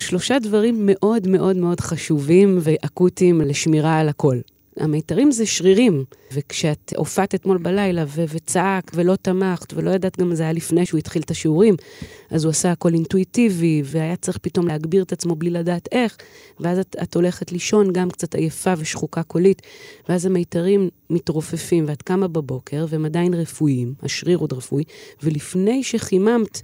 [0.00, 4.36] שלושה דברים מאוד מאוד מאוד חשובים ואקוטיים לשמירה על הכל.
[4.76, 10.42] המיתרים זה שרירים, וכשאת הופעת אתמול בלילה ו- וצעקת ולא תמכת ולא ידעת גם זה
[10.42, 11.76] היה לפני שהוא התחיל את השיעורים,
[12.30, 16.16] אז הוא עשה הכל אינטואיטיבי, והיה צריך פתאום להגביר את עצמו בלי לדעת איך,
[16.60, 19.62] ואז את, את הולכת לישון גם קצת עייפה ושחוקה קולית,
[20.08, 24.84] ואז המיתרים מתרופפים, ואת קמה בבוקר והם עדיין רפואיים, השריר עוד רפואי,
[25.22, 26.62] ולפני שחיממת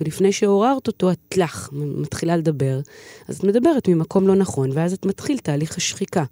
[0.00, 2.80] ולפני שעוררת אותו, את לך, מתחילה לדבר,
[3.28, 6.24] אז את מדברת ממקום לא נכון, ואז את מתחיל תהליך השחיקה.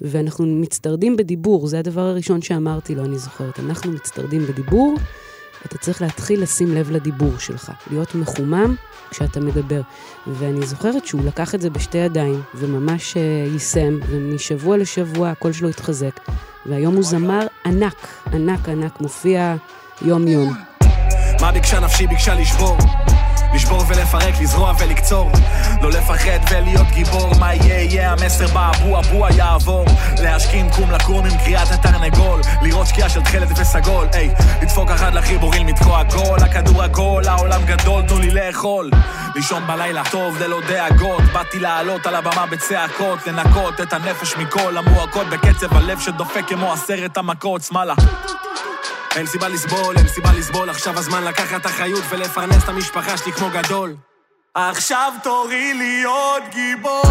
[0.00, 3.60] ואנחנו מצטרדים בדיבור, זה הדבר הראשון שאמרתי לו, אני זוכרת.
[3.60, 4.94] אנחנו מצטרדים בדיבור,
[5.66, 8.74] אתה צריך להתחיל לשים לב לדיבור שלך, להיות מחומם
[9.10, 9.80] כשאתה מדבר.
[10.26, 13.18] ואני זוכרת שהוא לקח את זה בשתי ידיים, וממש uh,
[13.52, 16.20] יישם, ומשבוע לשבוע הקול שלו התחזק.
[16.66, 19.56] והיום הוא זמר ענק, ענק ענק, מופיע
[20.02, 20.54] יום-יום.
[21.40, 22.06] מה ביקשה נפשי?
[22.06, 22.76] ביקשה לשבור.
[23.54, 25.30] לשבור ולפרק, לזרוע ולקצור.
[25.82, 29.84] לא לפחד ולהיות גיבור מה יהיה יהיה המסר באבו אבו יעבור.
[30.18, 34.08] להשכים קום לקום עם קריאת התרנגול לראות שקיעה של תכלת וסגול.
[34.12, 34.30] היי
[34.62, 36.38] לדפוק אחד לחיבורים לתקוע גול.
[36.40, 38.90] הכדור עגול העולם גדול תנו לי לאכול.
[39.34, 41.22] לישון בלילה טוב ללא דאגות.
[41.32, 45.26] באתי לעלות על הבמה בצעקות לנקות את הנפש מכל המועקות.
[45.26, 47.94] בקצב הלב שדופק כמו עשרת המכות שמאלה
[49.16, 53.50] אין סיבה לסבול, אין סיבה לסבול, עכשיו הזמן לקחת אחריות ולפרנס את המשפחה שלי כמו
[53.50, 53.96] גדול.
[54.54, 57.02] עכשיו תורי להיות גיבור,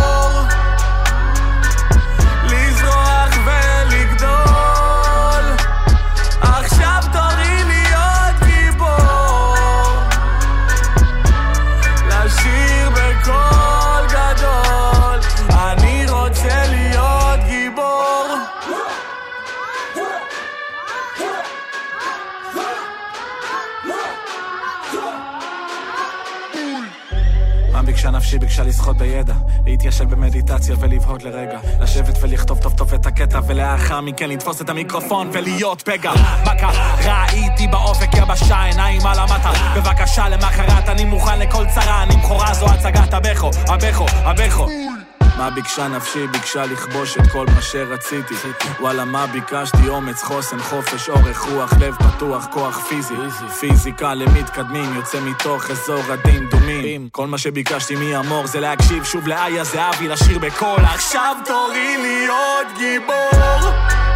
[28.30, 29.34] מה ביקשה לשחות בידע,
[29.66, 35.30] להתיישב במדיטציה ולבהות לרגע, לשבת ולכתוב טוב טוב את הקטע, ולאחר מכן לתפוס את המיקרופון
[35.34, 36.12] ולהיות פגע.
[36.46, 36.96] מה קרה?
[37.06, 39.52] ראיתי באופק יבשה, עיניים על המטה.
[39.76, 44.68] בבקשה, למחרת אני מוכן לכל צרה, אני בכורה זו הצגת הבכו, הבכו, הבכו.
[45.40, 46.28] מה ביקשה נפשי?
[46.28, 48.34] ביקשה לכבוש את כל מה שרציתי.
[48.80, 49.88] וואלה, מה ביקשתי?
[49.88, 53.16] אומץ, חוסן, חופש, אורך רוח, לב פתוח, כוח פיזי.
[53.60, 57.10] פיזיקה למתקדמים, יוצא מתוך אזור הדין דומים.
[57.12, 60.86] כל מה שביקשתי מאמור זה להקשיב שוב לאיה זהבי, לשיר בקול.
[60.86, 64.09] עכשיו תורי להיות גיבור.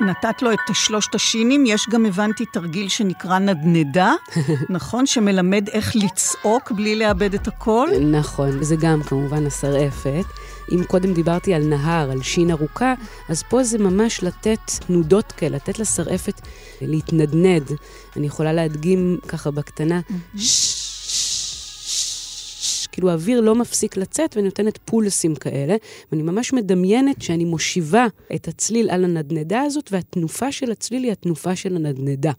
[0.00, 4.12] נתת לו את שלושת השינים, יש גם, הבנתי, תרגיל שנקרא נדנדה,
[4.68, 5.06] נכון?
[5.06, 7.90] שמלמד איך לצעוק בלי לאבד את הקול?
[8.10, 10.24] נכון, וזה גם כמובן השרעפת.
[10.72, 12.94] אם קודם דיברתי על נהר, על שין ארוכה,
[13.28, 16.40] אז פה זה ממש לתת תנודות כאלה, לתת לשרעפת
[16.80, 17.70] להתנדנד.
[18.16, 20.00] אני יכולה להדגים ככה בקטנה,
[22.94, 25.76] כאילו האוויר לא מפסיק לצאת ואני נותנת פולסים כאלה,
[26.12, 31.56] ואני ממש מדמיינת שאני מושיבה את הצליל על הנדנדה הזאת, והתנופה של הצליל היא התנופה
[31.56, 32.32] של הנדנדה.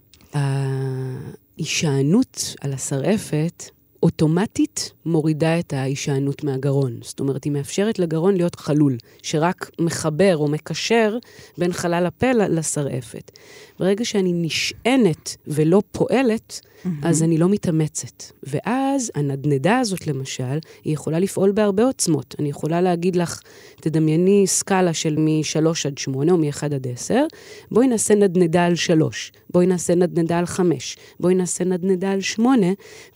[1.58, 3.64] ההישענות על השרעפת
[4.06, 6.98] אוטומטית מורידה את ההישענות מהגרון.
[7.02, 11.18] זאת אומרת, היא מאפשרת לגרון להיות חלול, שרק מחבר או מקשר
[11.58, 13.30] בין חלל הפה לשרעפת.
[13.78, 16.88] ברגע שאני נשענת ולא פועלת, mm-hmm.
[17.02, 18.24] אז אני לא מתאמצת.
[18.42, 22.34] ואז הנדנדה הזאת, למשל, היא יכולה לפעול בהרבה עוצמות.
[22.38, 23.40] אני יכולה להגיד לך,
[23.80, 27.24] תדמייני סקאלה של מ-3 עד 8 או מ-1 עד 10,
[27.70, 32.66] בואי נעשה נדנדה על 3, בואי נעשה נדנדה על 5, בואי נעשה נדנדה על 8,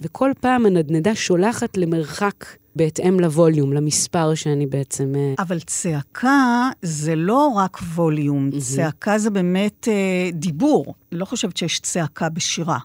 [0.01, 0.80] וכל פעם הנדנדה
[1.15, 2.45] שולחת למרחק
[2.77, 5.13] בהתאם לווליום, למספר שאני בעצם...
[5.39, 8.61] אבל צעקה זה לא רק ווליום, mm-hmm.
[8.61, 10.95] צעקה זה באמת אה, דיבור.
[11.13, 12.79] לא חושבת שיש צעקה בשירה.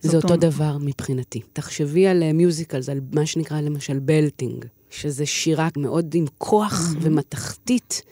[0.00, 0.36] זה אותו.
[0.36, 1.40] דבר מבחינתי.
[1.52, 6.98] תחשבי על מיוזיקלס, על מה שנקרא למשל בלטינג, שזה שירה מאוד עם כוח mm-hmm.
[7.00, 8.02] ומתכתית.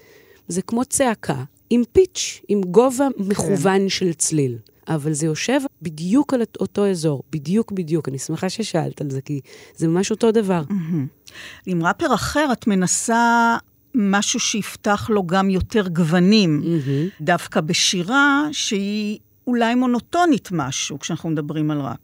[0.49, 3.89] זה כמו צעקה, עם פיץ', עם גובה מכוון כן.
[3.89, 4.57] של צליל.
[4.89, 8.09] אבל זה יושב בדיוק על אותו אזור, בדיוק בדיוק.
[8.09, 9.41] אני שמחה ששאלת על זה, כי
[9.77, 10.63] זה ממש אותו דבר.
[10.69, 11.33] Mm-hmm.
[11.67, 13.57] עם ראפר אחר את מנסה
[13.95, 17.25] משהו שיפתח לו גם יותר גוונים, mm-hmm.
[17.25, 19.19] דווקא בשירה שהיא...
[19.47, 21.99] אולי מונוטונית משהו כשאנחנו מדברים על ראפ.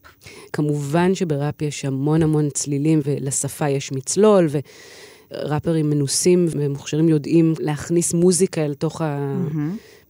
[0.52, 4.48] כמובן שבראפ יש המון המון צלילים, ולשפה יש מצלול,
[5.30, 9.00] וראפרים מנוסים ומוכשרים יודעים להכניס מוזיקה אל תוך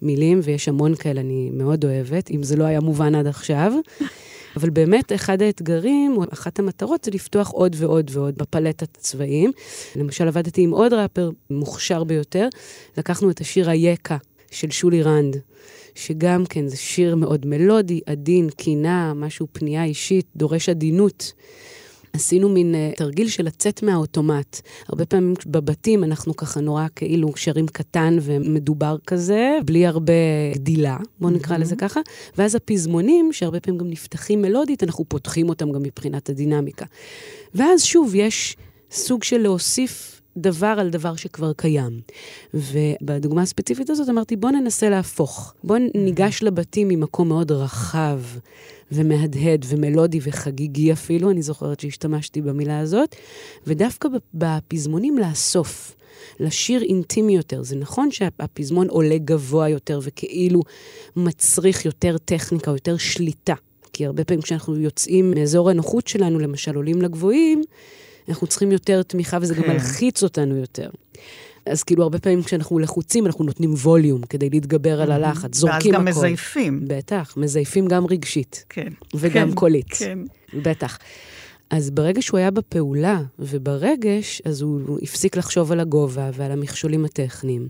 [0.02, 3.72] המילים, ויש המון כאלה, אני מאוד אוהבת, אם זה לא היה מובן עד עכשיו.
[4.56, 9.52] אבל באמת, אחד האתגרים, או אחת המטרות, זה לפתוח עוד ועוד ועוד בפלטת הצבעים.
[9.96, 12.48] למשל, עבדתי עם עוד ראפר מוכשר ביותר,
[12.98, 14.16] לקחנו את השיר היקה
[14.50, 15.36] של שולי רנד,
[15.94, 21.32] שגם כן זה שיר מאוד מלודי, עדין, קינה, משהו פנייה אישית, דורש עדינות.
[22.16, 24.60] עשינו מין uh, תרגיל של לצאת מהאוטומט.
[24.88, 30.12] הרבה פעמים בבתים אנחנו ככה נורא כאילו שרים קטן ומדובר כזה, בלי הרבה
[30.54, 31.60] גדילה, בואו נקרא mm-hmm.
[31.60, 32.00] לזה ככה,
[32.38, 36.84] ואז הפזמונים, שהרבה פעמים גם נפתחים מלודית, אנחנו פותחים אותם גם מבחינת הדינמיקה.
[37.54, 38.56] ואז שוב, יש
[38.90, 42.00] סוג של להוסיף דבר על דבר שכבר קיים.
[42.54, 45.54] ובדוגמה הספציפית הזאת אמרתי, בוא ננסה להפוך.
[45.64, 48.20] בוא ניגש לבתים ממקום מאוד רחב
[48.92, 53.16] ומהדהד ומלודי וחגיגי אפילו, אני זוכרת שהשתמשתי במילה הזאת,
[53.66, 55.96] ודווקא בפזמונים לאסוף.
[56.40, 57.62] לשיר אינטימי יותר.
[57.62, 60.62] זה נכון שהפזמון עולה גבוה יותר וכאילו
[61.16, 63.54] מצריך יותר טכניקה, יותר שליטה.
[63.92, 67.62] כי הרבה פעמים כשאנחנו יוצאים מאזור הנוחות שלנו, למשל עולים לגבוהים,
[68.28, 69.62] אנחנו צריכים יותר תמיכה וזה כן.
[69.62, 70.90] גם מלחיץ אותנו יותר.
[71.66, 76.06] אז כאילו, הרבה פעמים כשאנחנו לחוצים, אנחנו נותנים ווליום כדי להתגבר על הלחץ, זורקים הכול.
[76.06, 76.20] ואז גם.
[76.22, 76.84] מזייפים.
[76.86, 78.64] בטח, מזייפים גם רגשית.
[78.68, 78.92] כן.
[79.14, 79.94] וגם כן, קולית.
[79.94, 80.18] כן.
[80.54, 80.98] בטח.
[81.70, 87.68] אז ברגע שהוא היה בפעולה וברגש, אז הוא הפסיק לחשוב על הגובה ועל המכשולים הטכניים.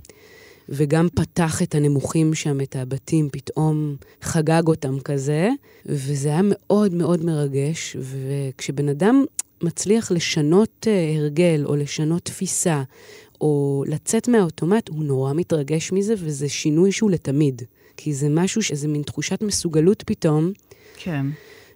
[0.69, 5.49] וגם פתח את הנמוכים שם, את הבתים, פתאום חגג אותם כזה,
[5.87, 7.97] וזה היה מאוד מאוד מרגש.
[8.01, 9.25] וכשבן אדם
[9.63, 12.83] מצליח לשנות uh, הרגל או לשנות תפיסה,
[13.41, 17.63] או לצאת מהאוטומט, הוא נורא מתרגש מזה, וזה שינוי שהוא לתמיד.
[17.97, 20.53] כי זה משהו, איזה מין תחושת מסוגלות פתאום.
[20.97, 21.27] כן.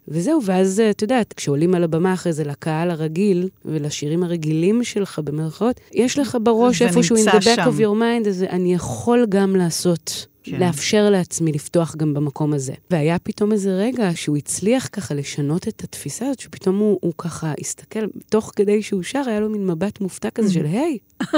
[0.09, 5.19] וזהו, ואז, אה, את יודעת, כשעולים על הבמה אחרי זה לקהל הרגיל ולשירים הרגילים שלך,
[5.19, 9.57] במרכאות, יש לך בראש איפשהו, in the back of your mind, אז אני יכול גם
[9.57, 10.61] לעשות כן.
[10.61, 12.73] לאפשר לעצמי לפתוח גם במקום הזה.
[12.91, 17.53] והיה פתאום איזה רגע שהוא הצליח ככה לשנות את התפיסה הזאת, שפתאום הוא, הוא ככה
[17.61, 20.99] הסתכל, תוך כדי שהוא שר, היה לו מין מבט מופתע כזה של, היי,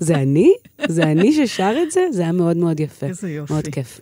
[0.00, 0.54] זה אני?
[0.88, 2.00] זה אני ששר את זה?
[2.12, 3.06] זה היה מאוד מאוד יפה.
[3.06, 3.52] איזה יופי.
[3.52, 4.00] מאוד כיף.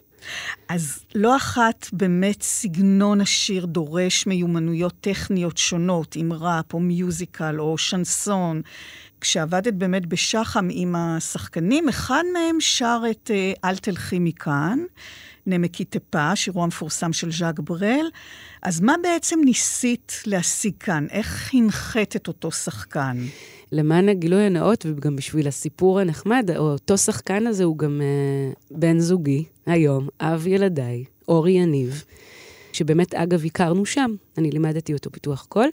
[0.69, 7.79] אז לא אחת באמת סגנון השיר דורש מיומנויות טכניות שונות, עם ראפ או מיוזיקל או
[7.79, 8.63] שנסון.
[9.21, 14.79] כשעבדת באמת בשחם עם השחקנים, אחד מהם שר את אה, "אל תלכי מכאן",
[15.47, 18.07] נמקי טפה, שירו המפורסם של ז'אק ברל.
[18.63, 21.07] אז מה בעצם ניסית להשיג כאן?
[21.11, 23.17] איך הנחית את אותו שחקן?
[23.73, 29.45] למען הגילוי הנאות, וגם בשביל הסיפור הנחמד, אותו שחקן הזה הוא גם uh, בן זוגי,
[29.67, 32.05] היום, אב ילדיי, אורי יניב,
[32.73, 34.15] שבאמת, אגב, הכרנו שם.
[34.39, 35.69] אני לימדתי אותו פיתוח קול.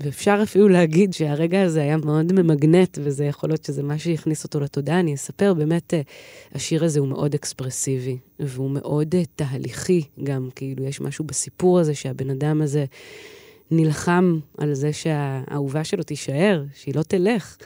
[0.00, 4.60] ואפשר אפילו להגיד שהרגע הזה היה מאוד ממגנט, וזה יכול להיות שזה מה שהכניס אותו
[4.60, 5.00] לתודעה.
[5.00, 6.00] אני אספר, באמת, אה,
[6.54, 11.94] השיר הזה הוא מאוד אקספרסיבי, והוא מאוד uh, תהליכי גם, כאילו, יש משהו בסיפור הזה
[11.94, 12.84] שהבן אדם הזה
[13.70, 17.56] נלחם על זה שהאהובה שלו תישאר, שהיא לא תלך.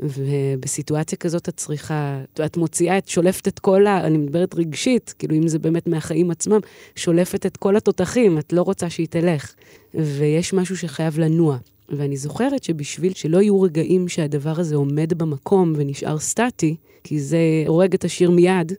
[0.00, 4.06] ובסיטואציה כזאת את צריכה, את מוציאה, את שולפת את כל ה...
[4.06, 6.60] אני מדברת רגשית, כאילו אם זה באמת מהחיים עצמם,
[6.96, 9.54] שולפת את כל התותחים, את לא רוצה שהיא תלך.
[9.94, 11.58] ויש משהו שחייב לנוע.
[11.88, 17.94] ואני זוכרת שבשביל שלא יהיו רגעים שהדבר הזה עומד במקום ונשאר סטטי, כי זה הורג
[17.94, 18.72] את השיר מיד,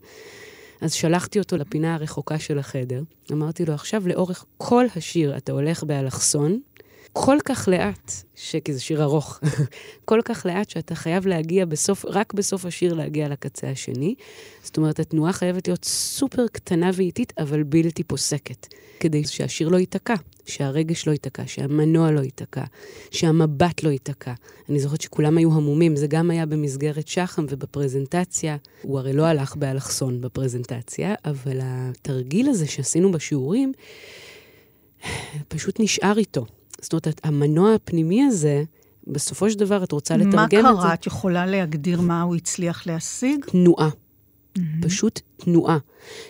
[0.82, 3.02] אז שלחתי אותו לפינה הרחוקה של החדר.
[3.32, 6.60] אמרתי לו, עכשיו לאורך כל השיר אתה הולך באלכסון,
[7.18, 8.56] כל כך לאט, ש...
[8.56, 9.40] כי זה שיר ארוך,
[10.06, 14.16] כל כך לאט שאתה חייב להגיע בסוף, רק בסוף השיר להגיע לקצה השני.
[14.64, 18.68] זאת אומרת, התנועה חייבת להיות סופר קטנה ואיטית, אבל בלתי פוסקת,
[19.00, 20.14] כדי שהשיר לא ייתקע,
[20.46, 22.64] שהרגש לא ייתקע, שהמנוע לא ייתקע,
[23.12, 24.34] שהמבט לא ייתקע.
[24.70, 28.58] אני זוכרת שכולם היו המומים, זה גם היה במסגרת שחם ובפרזנטציה.
[28.82, 33.74] הוא הרי לא הלך באלכסון בפרזנטציה, אבל התרגיל הזה שעשינו בשיעורים,
[35.48, 36.46] פשוט נשאר איתו.
[36.82, 38.64] זאת אומרת, המנוע הפנימי הזה,
[39.08, 40.62] בסופו של דבר את רוצה לתרגם את זה.
[40.62, 40.94] מה קרה?
[40.94, 43.46] את יכולה להגדיר מה הוא הצליח להשיג?
[43.46, 43.90] תנועה.
[43.90, 44.62] Mm-hmm.
[44.82, 45.78] פשוט תנועה.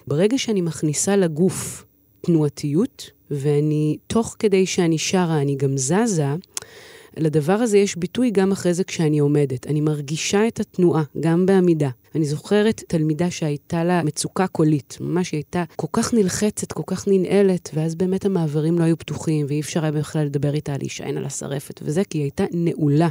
[0.08, 1.86] ברגע שאני מכניסה לגוף
[2.22, 6.36] תנועתיות, ואני, תוך כדי שאני שרה, אני גם זזה,
[7.18, 9.68] לדבר הזה יש ביטוי גם אחרי זה כשאני עומדת.
[9.68, 11.90] אני מרגישה את התנועה, גם בעמידה.
[12.16, 17.08] אני זוכרת תלמידה שהייתה לה מצוקה קולית, ממש היא הייתה כל כך נלחצת, כל כך
[17.08, 21.26] ננעלת, ואז באמת המעברים לא היו פתוחים, ואי אפשר היה בכלל לדבר איתה, להישען על
[21.26, 23.10] השרפת וזה, כי היא הייתה נעולה,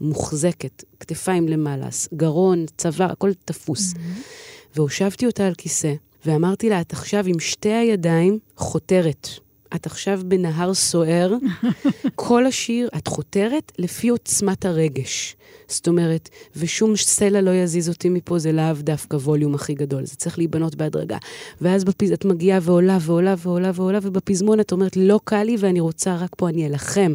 [0.00, 3.92] מוחזקת, כתפיים למעלה, גרון, צוואר, הכל תפוס.
[3.92, 4.76] Mm-hmm.
[4.76, 5.92] והושבתי אותה על כיסא,
[6.26, 9.28] ואמרתי לה, את עכשיו עם שתי הידיים חותרת.
[9.76, 11.34] את עכשיו בנהר סוער,
[12.14, 15.36] כל השיר את חותרת לפי עוצמת הרגש.
[15.68, 20.16] זאת אומרת, ושום סלע לא יזיז אותי מפה, זה לאו דווקא ווליום הכי גדול, זה
[20.16, 21.18] צריך להיבנות בהדרגה.
[21.60, 22.12] ואז בפז...
[22.12, 26.30] את מגיעה ועולה ועולה ועולה ועולה, ובפזמון את אומרת, לא קל לי ואני רוצה רק
[26.36, 27.14] פה, אני אלחם.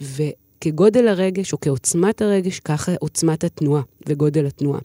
[0.00, 4.80] וכגודל הרגש, או כעוצמת הרגש, ככה עוצמת התנועה וגודל התנועה.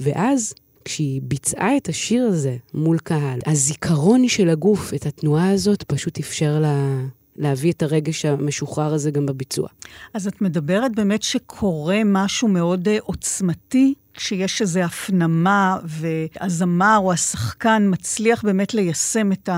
[0.00, 0.54] ואז
[0.84, 6.58] כשהיא ביצעה את השיר הזה מול קהל, הזיכרון של הגוף, את התנועה הזאת, פשוט אפשר
[6.60, 7.00] לה
[7.38, 9.68] להביא את הרגש המשוחרר הזה גם בביצוע.
[10.14, 17.88] אז את מדברת באמת שקורה משהו מאוד אה, עוצמתי, כשיש איזו הפנמה והזמר או השחקן
[17.90, 19.48] מצליח באמת ליישם את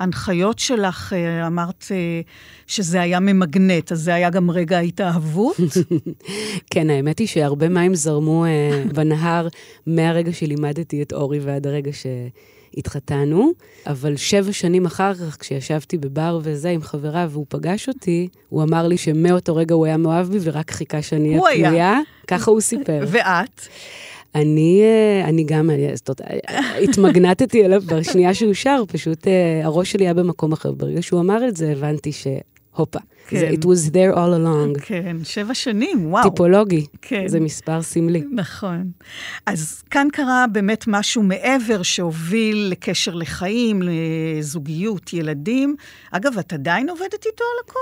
[0.00, 1.12] ההנחיות שלך.
[1.12, 2.20] אה, אמרת אה,
[2.66, 5.56] שזה היה ממגנט, אז זה היה גם רגע התאהבות?
[6.70, 8.44] כן, האמת היא שהרבה מים זרמו
[8.94, 9.48] בנהר
[9.86, 12.06] מהרגע שלימדתי את אורי ועד הרגע ש...
[12.76, 13.52] התחתנו,
[13.86, 18.86] אבל שבע שנים אחר כך, כשישבתי בבר וזה עם חברה והוא פגש אותי, הוא אמר
[18.88, 21.98] לי שמאותו רגע הוא היה מאוהב בי ורק חיכה שאני אהיה פנויה.
[22.26, 23.04] ככה הוא סיפר.
[23.06, 23.60] ואת?
[24.34, 26.40] אני, אה, אני גם, זאת אומרת,
[26.82, 30.72] התמגנטתי אליו בשנייה שהוא שר, פשוט אה, הראש שלי היה במקום אחר.
[30.72, 32.26] ברגע שהוא אמר את זה, הבנתי ש...
[32.76, 32.98] הופה.
[33.28, 33.50] כן.
[33.52, 34.80] It was there all along.
[34.82, 36.30] כן, שבע שנים, וואו.
[36.30, 36.86] טיפולוגי.
[37.02, 37.28] כן.
[37.28, 38.22] זה מספר סמלי.
[38.32, 38.90] נכון.
[39.46, 45.76] אז כאן קרה באמת משהו מעבר שהוביל לקשר לחיים, לזוגיות, ילדים.
[46.10, 47.78] אגב, את עדיין עובדת איתו על הכל?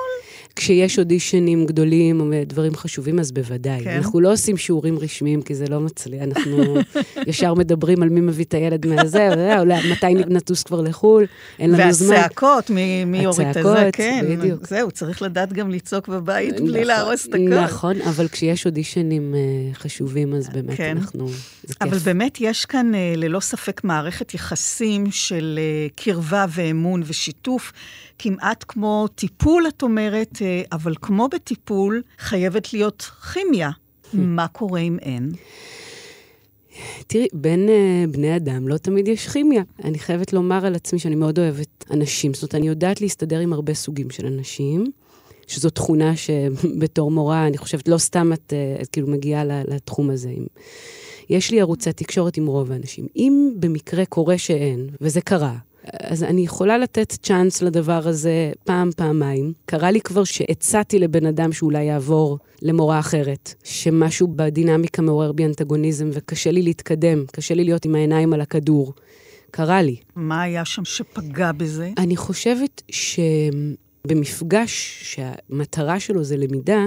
[0.57, 3.85] כשיש אודישנים גדולים או דברים חשובים, אז בוודאי.
[3.85, 3.97] כן.
[3.97, 6.23] אנחנו לא עושים שיעורים רשמיים, כי זה לא מצליח.
[6.23, 6.77] אנחנו
[7.29, 9.29] ישר מדברים על מי מביא את הילד מהזה,
[9.93, 11.27] מתי נטוס כבר לחו"ל,
[11.59, 12.17] אין לנו זמן.
[12.17, 14.25] והצעקות, מי יוריד את זה, כן.
[14.29, 14.67] בדיוק.
[14.67, 17.61] זהו, צריך לדעת גם לצעוק בבית בלי נכון, להרוס את הכל.
[17.65, 20.97] נכון, אבל כשיש אודישנים uh, חשובים, אז באמת כן.
[20.97, 21.29] אנחנו,
[21.63, 21.83] זה כיף.
[21.83, 27.73] אבל באמת יש כאן uh, ללא ספק מערכת יחסים של uh, קרבה ואמון ושיתוף,
[28.19, 30.39] כמעט כמו טיפול, את אומרת,
[30.73, 33.71] אבל כמו בטיפול, חייבת להיות כימיה.
[34.13, 35.33] מה קורה אם אין?
[37.07, 39.63] תראי, בין uh, בני אדם לא תמיד יש כימיה.
[39.85, 42.35] אני חייבת לומר על עצמי שאני מאוד אוהבת אנשים.
[42.35, 44.85] זאת אומרת, אני יודעת להסתדר עם הרבה סוגים של אנשים,
[45.47, 50.29] שזו תכונה שבתור מורה, אני חושבת, לא סתם את, uh, את כאילו מגיעה לתחום הזה.
[50.31, 50.47] עם...
[51.31, 53.07] יש לי ערוצי תקשורת עם רוב האנשים.
[53.17, 55.57] אם במקרה קורה שאין, וזה קרה,
[55.93, 59.53] אז אני יכולה לתת צ'אנס לדבר הזה פעם, פעמיים.
[59.67, 66.11] קרה לי כבר שהצעתי לבן אדם שאולי יעבור למורה אחרת, שמשהו בדינמיקה מעורר בי אנטגוניזם
[66.13, 68.93] וקשה לי להתקדם, קשה לי להיות עם העיניים על הכדור.
[69.51, 69.97] קרה לי.
[70.17, 71.91] מה היה שם שפגע בזה?
[71.99, 72.83] אני חושבת
[74.07, 76.87] שבמפגש שהמטרה שלו זה למידה,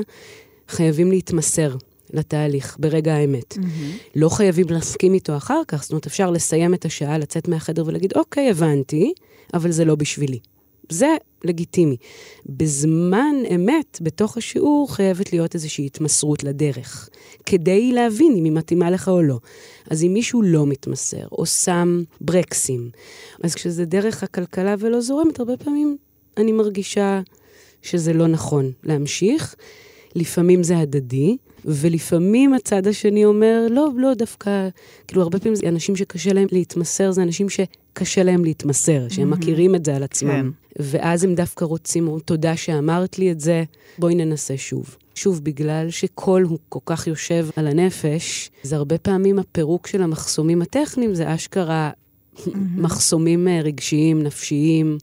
[0.67, 1.75] חייבים להתמסר.
[2.13, 3.53] לתהליך ברגע האמת.
[3.53, 4.09] Mm-hmm.
[4.15, 8.13] לא חייבים להסכים איתו אחר כך, זאת אומרת, אפשר לסיים את השעה, לצאת מהחדר ולהגיד,
[8.15, 9.13] אוקיי, הבנתי,
[9.53, 10.39] אבל זה לא בשבילי.
[10.89, 11.97] זה לגיטימי.
[12.45, 17.09] בזמן אמת, בתוך השיעור, חייבת להיות איזושהי התמסרות לדרך,
[17.45, 19.39] כדי להבין אם היא מתאימה לך או לא.
[19.89, 22.89] אז אם מישהו לא מתמסר, או שם ברקסים,
[23.43, 25.97] אז כשזה דרך הכלכלה ולא זורמת, הרבה פעמים
[26.37, 27.21] אני מרגישה
[27.81, 29.55] שזה לא נכון להמשיך.
[30.15, 31.37] לפעמים זה הדדי,
[31.67, 34.69] ולפעמים הצד השני אומר, לא, לא, דווקא,
[35.07, 39.37] כאילו, הרבה פעמים זה אנשים שקשה להם להתמסר, זה אנשים שקשה להם להתמסר, שהם mm-hmm.
[39.37, 40.51] מכירים את זה על עצמם.
[40.77, 40.83] כן.
[40.83, 43.63] ואז הם דווקא רוצים, תודה שאמרת לי את זה,
[43.99, 44.95] בואי ננסה שוב.
[45.15, 50.61] שוב, בגלל שקול הוא כל כך יושב על הנפש, זה הרבה פעמים הפירוק של המחסומים
[50.61, 52.49] הטכניים, זה אשכרה mm-hmm.
[52.77, 54.97] מחסומים אה, רגשיים, נפשיים.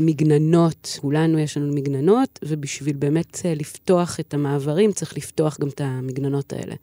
[0.00, 5.80] מגננות, כולנו יש לנו מגננות, ובשביל באמת אה, לפתוח את המעברים, צריך לפתוח גם את
[5.84, 6.74] המגננות האלה.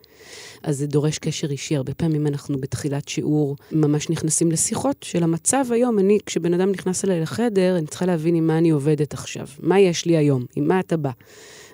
[0.63, 1.75] אז זה דורש קשר אישי.
[1.75, 5.99] הרבה פעמים אנחנו בתחילת שיעור ממש נכנסים לשיחות של המצב היום.
[5.99, 9.47] אני, כשבן אדם נכנס אליי לחדר, אני צריכה להבין עם מה אני עובדת עכשיו.
[9.59, 10.45] מה יש לי היום?
[10.55, 11.11] עם מה אתה בא?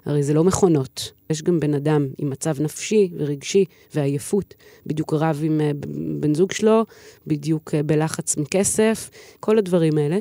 [0.05, 1.11] הרי זה לא מכונות.
[1.29, 3.65] יש גם בן אדם עם מצב נפשי ורגשי
[3.95, 4.53] ועייפות.
[4.85, 5.71] בדיוק רב עם אה,
[6.19, 6.85] בן זוג שלו,
[7.27, 9.09] בדיוק אה, בלחץ מכסף,
[9.39, 10.19] כל הדברים האלה.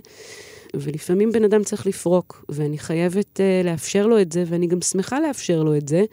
[0.77, 5.21] ולפעמים בן אדם צריך לפרוק, ואני חייבת uh, לאפשר לו את זה, ואני גם שמחה
[5.21, 6.05] לאפשר לו את זה.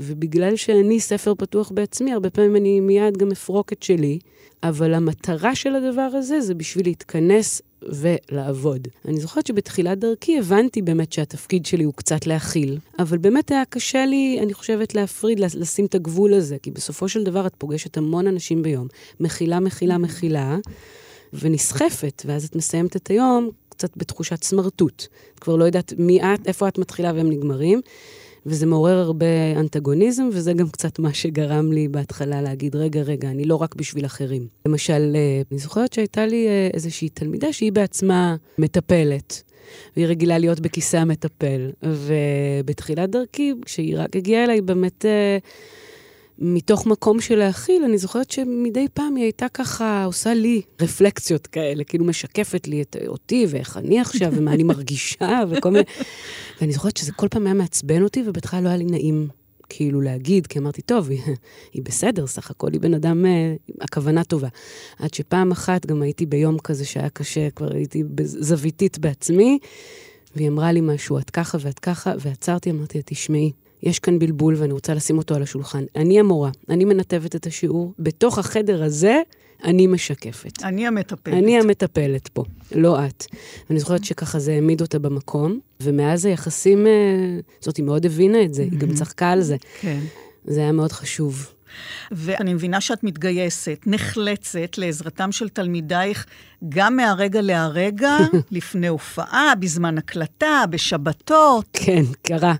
[0.00, 4.18] ובגלל שאני ספר פתוח בעצמי, הרבה פעמים אני מיד גם אפרוק את שלי,
[4.62, 8.88] אבל המטרה של הדבר הזה זה בשביל להתכנס ולעבוד.
[9.08, 14.06] אני זוכרת שבתחילת דרכי הבנתי באמת שהתפקיד שלי הוא קצת להכיל, אבל באמת היה קשה
[14.06, 18.26] לי, אני חושבת, להפריד, לשים את הגבול הזה, כי בסופו של דבר את פוגשת המון
[18.26, 18.86] אנשים ביום,
[19.20, 20.58] מכילה, מכילה, מכילה.
[21.42, 25.06] ונסחפת, ואז את מסיימת את היום קצת בתחושת סמרטוט.
[25.34, 27.80] את כבר לא יודעת מי את, איפה את מתחילה והם נגמרים.
[28.46, 33.44] וזה מעורר הרבה אנטגוניזם, וזה גם קצת מה שגרם לי בהתחלה להגיד, רגע, רגע, אני
[33.44, 34.46] לא רק בשביל אחרים.
[34.66, 39.42] למשל, אה, אני זוכרת שהייתה לי אה, איזושהי תלמידה שהיא בעצמה מטפלת.
[39.96, 41.70] והיא רגילה להיות בכיסא המטפל.
[41.82, 45.38] ובתחילת דרכי, כשהיא רק הגיעה אליי באמת אה,
[46.38, 51.84] מתוך מקום של להכיל, אני זוכרת שמדי פעם היא הייתה ככה עושה לי רפלקציות כאלה,
[51.84, 55.84] כאילו משקפת לי את אותי ואיך אני עכשיו ומה אני מרגישה וכל מיני...
[56.60, 59.28] ואני זוכרת שזה כל פעם היה מעצבן אותי, ובהתחלה לא היה לי נעים
[59.68, 61.20] כאילו להגיד, כי אמרתי, טוב, היא,
[61.72, 64.48] היא בסדר, סך הכל היא בן אדם, אה, הכוונה טובה.
[64.98, 69.58] עד שפעם אחת גם הייתי ביום כזה שהיה קשה, כבר הייתי זוויתית בעצמי,
[70.36, 73.52] והיא אמרה לי משהו, את ככה ואת ככה, ועצרתי, אמרתי לה, תשמעי,
[73.84, 75.84] יש כאן בלבול ואני רוצה לשים אותו על השולחן.
[75.96, 79.20] אני המורה, אני מנתבת את השיעור, בתוך החדר הזה
[79.64, 80.62] אני משקפת.
[80.62, 81.34] אני המטפלת.
[81.34, 83.24] אני המטפלת פה, לא את.
[83.70, 86.92] אני זוכרת שככה זה העמיד אותה במקום, ומאז היחסים, אה,
[87.60, 89.56] זאת, היא מאוד הבינה את זה, היא גם צחקה על זה.
[89.80, 90.00] כן.
[90.44, 91.46] זה היה מאוד חשוב.
[92.12, 96.26] ואני מבינה שאת מתגייסת, נחלצת לעזרתם של תלמידייך
[96.68, 98.16] גם מהרגע להרגע,
[98.50, 101.68] לפני הופעה, בזמן הקלטה, בשבתות.
[101.72, 102.54] כן, קרה.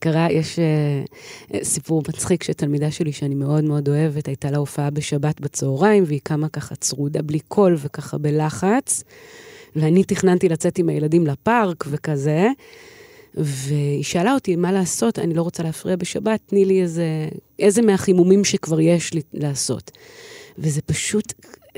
[0.00, 5.40] קרה, יש uh, סיפור מצחיק שתלמידה שלי, שאני מאוד מאוד אוהבת, הייתה לה הופעה בשבת
[5.40, 9.04] בצהריים, והיא קמה ככה צרודה בלי קול וככה בלחץ.
[9.76, 12.48] ואני תכננתי לצאת עם הילדים לפארק וכזה.
[13.34, 17.04] והיא שאלה אותי מה לעשות, אני לא רוצה להפריע בשבת, תני לי איזה,
[17.60, 19.90] איזה מהחימומים שכבר יש לי לעשות.
[20.58, 21.32] וזה פשוט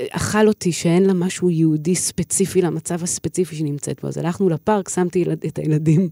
[0.09, 4.07] אכל אותי שאין לה משהו יהודי ספציפי למצב הספציפי שנמצאת בו.
[4.07, 6.09] אז הלכנו לפארק, שמתי את הילדים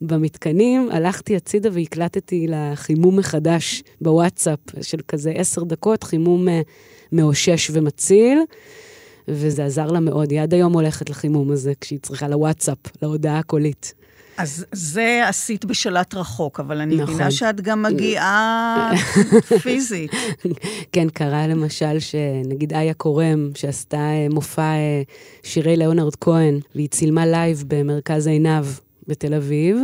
[0.00, 6.60] במתקנים, הלכתי הצידה והקלטתי לה חימום מחדש בוואטסאפ של כזה עשר דקות, חימום אה,
[7.12, 8.38] מאושש ומציל.
[9.28, 10.30] וזה עזר לה מאוד.
[10.30, 13.94] היא עד היום הולכת לחימום הזה כשהיא צריכה לוואטסאפ, להודעה הקולית.
[14.36, 17.14] אז זה עשית בשלט רחוק, אבל אני נכון.
[17.14, 18.92] מבינה שאת גם מגיעה
[19.62, 20.10] פיזית.
[20.92, 25.02] כן, קרה למשל שנגיד איה קורם, שעשתה אה, מופע אה,
[25.42, 28.64] שירי ליאונרד כהן, והיא צילמה לייב במרכז עינב.
[29.08, 29.78] בתל אביב,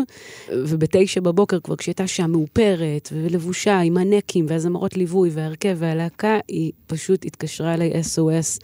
[0.52, 7.24] ובתשע בבוקר, כבר כשהייתה שם מאופרת ולבושה עם הנגנים והזמרות ליווי וההרכב והלהקה, היא פשוט
[7.24, 8.60] התקשרה אליי SOS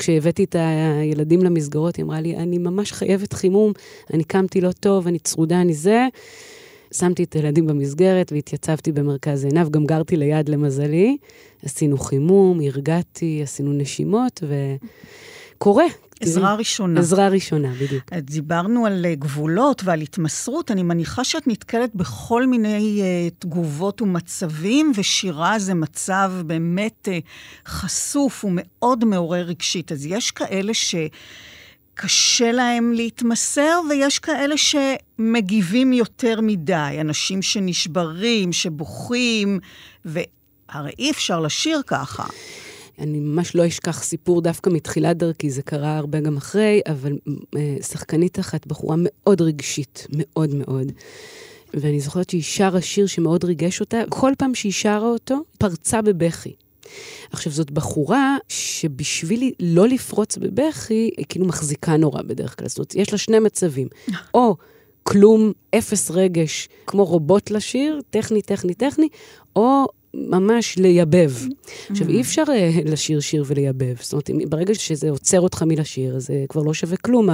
[0.00, 3.72] כשהבאתי את הילדים למסגרות, היא אמרה לי, אני ממש חייבת חימום,
[4.14, 6.06] אני קמתי לא טוב, אני צרודה, אני זה.
[6.94, 11.16] שמתי את הילדים במסגרת והתייצבתי במרכז עינב, גם גרתי ליד למזלי.
[11.62, 14.42] עשינו חימום, הרגעתי, עשינו נשימות,
[15.56, 15.84] וקורה,
[16.20, 17.00] עזרה ראשונה.
[17.00, 18.12] עזרה ראשונה, בדיוק.
[18.12, 20.70] דיברנו על אה, גבולות ועל התמסרות.
[20.70, 28.44] אני מניחה שאת נתקלת בכל מיני uh, תגובות ומצבים, ושירה זה מצב באמת uh, חשוף
[28.44, 29.92] ומאוד מעורר רגשית.
[29.92, 30.94] אז יש כאלה ש...
[31.94, 39.60] קשה להם להתמסר, ויש כאלה שמגיבים יותר מדי, אנשים שנשברים, שבוכים,
[40.04, 42.24] והרי אי אפשר לשיר ככה.
[43.00, 47.18] אני ממש לא אשכח סיפור דווקא מתחילת דרכי, זה קרה הרבה גם אחרי, אבל
[47.56, 50.92] אה, שחקנית אחת, בחורה מאוד רגשית, מאוד מאוד.
[51.74, 56.54] ואני זוכרת שהיא שרה שיר שמאוד ריגש אותה, כל פעם שהיא שרה אותו, פרצה בבכי.
[57.32, 62.68] עכשיו, זאת בחורה שבשביל לא לפרוץ בבכי, היא כאילו מחזיקה נורא בדרך כלל.
[62.68, 63.88] זאת אומרת, יש לה שני מצבים.
[64.34, 64.56] או
[65.02, 69.08] כלום, אפס רגש, כמו רובוט לשיר, טכני, טכני, טכני,
[69.56, 71.32] או ממש לייבב.
[71.90, 73.94] עכשיו, אי אפשר uh, לשיר שיר ולייבב.
[74.00, 77.28] זאת אומרת, ברגע שזה עוצר אותך מלשיר, זה כבר לא שווה כלום,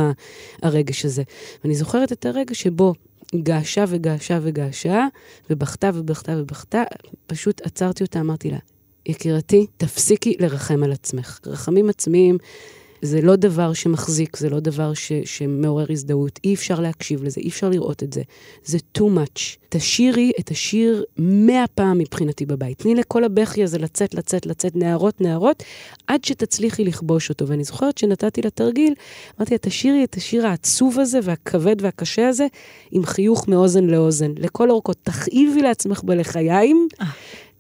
[0.63, 1.23] הרגש הזה.
[1.65, 2.95] ואני זוכרת את הרגע שבו
[3.35, 5.07] געשה וגעשה וגעשה,
[5.51, 6.83] ובכתה ובכתה ובכתה,
[7.27, 8.59] פשוט עצרתי אותה, אמרתי לה,
[9.07, 11.41] יקירתי, תפסיקי לרחם על עצמך.
[11.47, 12.39] רחמים עצמיים
[13.03, 16.41] זה לא דבר שמחזיק, זה לא דבר ש, שמעורר הזדהות.
[16.45, 18.23] אי אפשר להקשיב לזה, אי אפשר לראות את זה.
[18.65, 19.57] זה too much.
[19.69, 22.79] תשירי את השיר מאה פעם מבחינתי בבית.
[22.79, 25.63] תני לכל הבכי הזה לצאת, לצאת, לצאת, נהרות, נהרות,
[26.07, 27.49] עד שתצליחי לכבוש אותו.
[27.49, 28.95] ואני זוכרת שנתתי לה תרגיל,
[29.39, 32.47] אמרתי לה, תשירי את השיר העצוב הזה והכבד והקשה הזה
[32.91, 34.33] עם חיוך מאוזן לאוזן.
[34.39, 36.89] לכל אורכו, תכאיבי לעצמך בלחיים.
[37.01, 37.07] אה.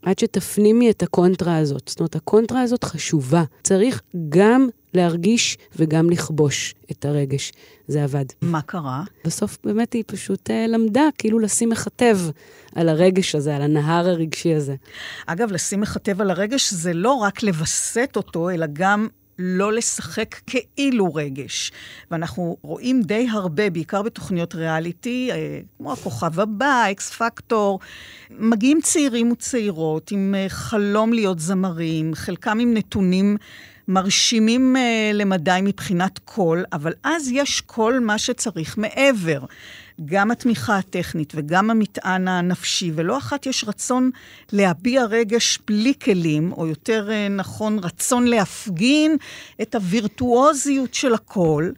[0.02, 1.82] עד שתפנימי את הקונטרה הזאת.
[1.88, 3.44] זאת אומרת, הקונטרה הזאת חשובה.
[3.62, 7.52] צריך גם להרגיש וגם לכבוש את הרגש.
[7.88, 8.24] זה עבד.
[8.42, 9.04] מה קרה?
[9.24, 12.18] בסוף באמת היא פשוט uh, למדה כאילו לשים מכתב
[12.74, 14.74] על הרגש הזה, על הנהר הרגשי הזה.
[15.26, 21.14] אגב, לשים מכתב על הרגש זה לא רק לווסת אותו, אלא גם לא לשחק כאילו
[21.14, 21.72] רגש.
[22.10, 27.80] ואנחנו רואים די הרבה, בעיקר בתוכניות ריאליטי, אה, כמו הכוכב הבא, אקס פקטור,
[28.30, 33.36] מגיעים צעירים וצעירות עם אה, חלום להיות זמרים, חלקם עם נתונים
[33.88, 39.40] מרשימים אה, למדי מבחינת קול, אבל אז יש כל מה שצריך מעבר.
[40.04, 44.10] גם התמיכה הטכנית וגם המטען הנפשי, ולא אחת יש רצון
[44.52, 49.16] להביע רגש בלי כלים, או יותר אה, נכון, רצון להפגין
[49.62, 51.72] את הווירטואוזיות של הקול.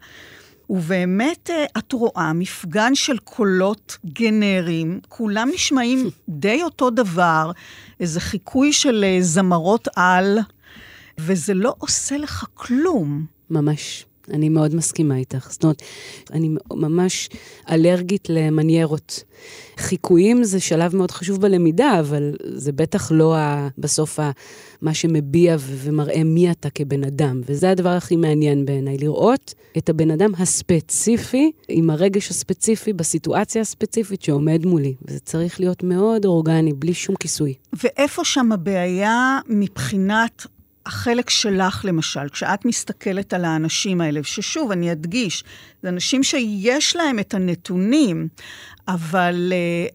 [0.69, 7.51] ובאמת אה, את רואה מפגן של קולות גנריים, כולם נשמעים די אותו דבר,
[7.99, 10.39] איזה חיקוי של זמרות על,
[11.25, 13.25] וזה לא עושה לך כלום.
[13.49, 14.05] ממש.
[14.33, 15.47] אני מאוד מסכימה איתך.
[15.51, 15.81] זאת אומרת,
[16.33, 17.29] אני ממש
[17.69, 19.23] אלרגית למניירות.
[19.77, 24.31] חיקויים זה שלב מאוד חשוב בלמידה, אבל זה בטח לא ה, בסוף ה,
[24.81, 27.41] מה שמביע ומראה מי אתה כבן אדם.
[27.45, 34.21] וזה הדבר הכי מעניין בעיניי, לראות את הבן אדם הספציפי, עם הרגש הספציפי, בסיטואציה הספציפית
[34.21, 34.95] שעומד מולי.
[35.05, 37.53] וזה צריך להיות מאוד אורגני, בלי שום כיסוי.
[37.83, 40.45] ואיפה שם הבעיה מבחינת
[40.89, 45.43] החלק שלך, למשל, כשאת מסתכלת על האנשים האלה, ששוב, אני אדגיש,
[45.83, 48.27] זה אנשים שיש להם את הנתונים,
[48.87, 49.93] אבל uh,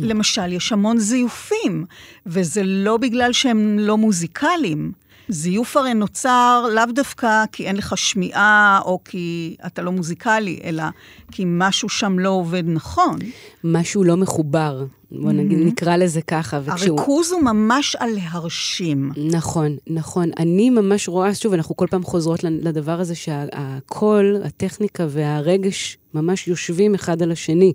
[0.00, 1.84] למשל, יש המון זיופים,
[2.26, 4.92] וזה לא בגלל שהם לא מוזיקליים.
[5.28, 10.84] זיוף הרי נוצר לאו דווקא כי אין לך שמיעה או כי אתה לא מוזיקלי, אלא
[11.32, 13.18] כי משהו שם לא עובד נכון.
[13.64, 15.64] משהו לא מחובר, בוא נגיד, mm-hmm.
[15.64, 16.60] נקרא לזה ככה.
[16.64, 16.98] וכשהוא...
[16.98, 19.10] הריכוז הוא ממש על להרשים.
[19.30, 20.30] נכון, נכון.
[20.38, 26.94] אני ממש רואה, שוב, אנחנו כל פעם חוזרות לדבר הזה שהקול, הטכניקה והרגש ממש יושבים
[26.94, 27.72] אחד על השני.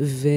[0.00, 0.28] ו...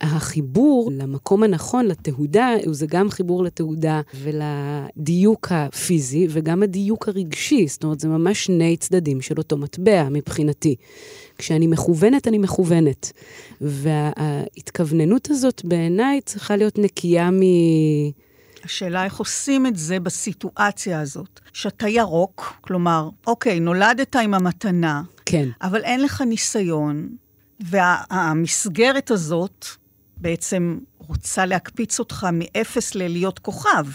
[0.00, 7.68] החיבור למקום הנכון, לתהודה, זה גם חיבור לתהודה ולדיוק הפיזי וגם הדיוק הרגשי.
[7.68, 10.76] זאת אומרת, זה ממש שני צדדים של אותו מטבע מבחינתי.
[11.38, 13.12] כשאני מכוונת, אני מכוונת.
[13.60, 17.40] וההתכווננות הזאת בעיניי צריכה להיות נקייה מ...
[18.64, 21.40] השאלה איך עושים את זה בסיטואציה הזאת.
[21.52, 25.48] שאתה ירוק, כלומר, אוקיי, נולדת עם המתנה, כן.
[25.62, 27.08] אבל אין לך ניסיון,
[27.60, 29.66] והמסגרת הזאת
[30.20, 33.86] בעצם רוצה להקפיץ אותך מאפס ללהיות כוכב.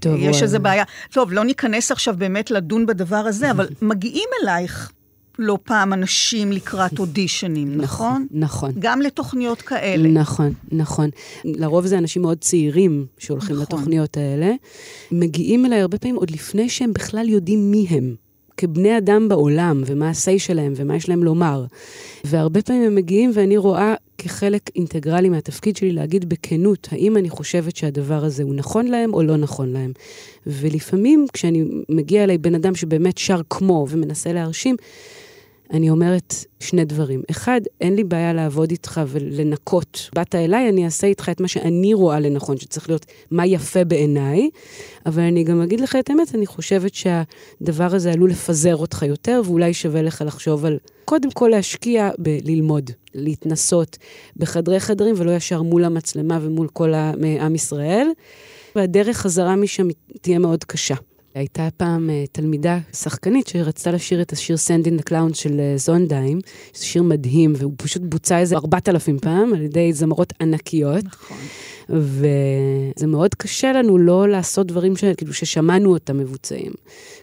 [0.00, 0.42] טוב, יש וואי.
[0.42, 0.84] איזה בעיה.
[1.12, 4.92] טוב, לא ניכנס עכשיו באמת לדון בדבר הזה, אבל מגיעים אלייך
[5.38, 8.26] לא פעם אנשים לקראת אודישנים, נכון?
[8.30, 8.72] נכון.
[8.78, 10.08] גם לתוכניות כאלה.
[10.08, 11.10] נכון, נכון.
[11.44, 13.62] לרוב זה אנשים מאוד צעירים שהולכים נכון.
[13.62, 14.52] לתוכניות האלה.
[15.12, 18.14] מגיעים אליי הרבה פעמים עוד לפני שהם בכלל יודעים מי הם.
[18.56, 21.64] כבני אדם בעולם, ומה ה-say שלהם, ומה יש להם לומר.
[22.24, 23.94] והרבה פעמים הם מגיעים ואני רואה
[24.24, 29.22] כחלק אינטגרלי מהתפקיד שלי להגיד בכנות, האם אני חושבת שהדבר הזה הוא נכון להם או
[29.22, 29.92] לא נכון להם.
[30.46, 34.76] ולפעמים כשאני מגיע אליי בן אדם שבאמת שר כמו ומנסה להרשים,
[35.72, 37.22] אני אומרת שני דברים.
[37.30, 40.10] אחד, אין לי בעיה לעבוד איתך ולנקות.
[40.14, 44.50] באת אליי, אני אעשה איתך את מה שאני רואה לנכון, שצריך להיות מה יפה בעיניי,
[45.06, 49.42] אבל אני גם אגיד לך את האמת, אני חושבת שהדבר הזה עלול לפזר אותך יותר,
[49.44, 53.98] ואולי שווה לך לחשוב על, קודם כל להשקיע בללמוד, להתנסות
[54.36, 56.94] בחדרי חדרים, ולא ישר מול המצלמה ומול כל
[57.40, 58.08] עם ישראל.
[58.76, 59.88] והדרך חזרה משם
[60.20, 60.94] תהיה מאוד קשה.
[61.34, 65.78] הייתה פעם uh, תלמידה, שחקנית, שרצתה לשיר את השיר Send in the Clowns של uh,
[65.78, 66.40] זונדהיים,
[66.72, 71.04] שזה שיר מדהים, והוא פשוט בוצע איזה 4,000 פעם על ידי זמרות ענקיות.
[71.04, 71.36] נכון.
[71.92, 75.04] וזה מאוד קשה לנו לא לעשות דברים ש...
[75.04, 76.72] כאילו, ששמענו אותם מבוצעים.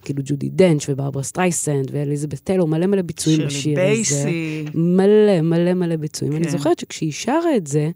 [0.02, 3.60] כאילו ג'ודי דנץ' וברברה סטרייסנד ואליזבת טיילור, מלא מלא ביצועים בשיר הזה.
[3.60, 4.66] שירלי בייסי.
[4.74, 6.34] מלא מלא מלא ביצועים.
[6.34, 6.42] כן.
[6.44, 7.90] אני זוכרת שכשהיא שרה את זה,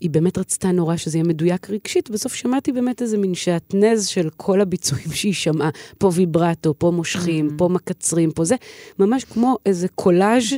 [0.00, 4.28] היא באמת רצתה נורא שזה יהיה מדויק רגשית, בסוף שמעתי באמת איזה מין שעטנז של
[4.36, 5.70] כל הביצועים שהיא שמעה.
[5.98, 7.58] פה ויברטו, פה מושכים, mm-hmm.
[7.58, 8.54] פה מקצרים, פה זה.
[8.98, 10.54] ממש כמו איזה קולאז'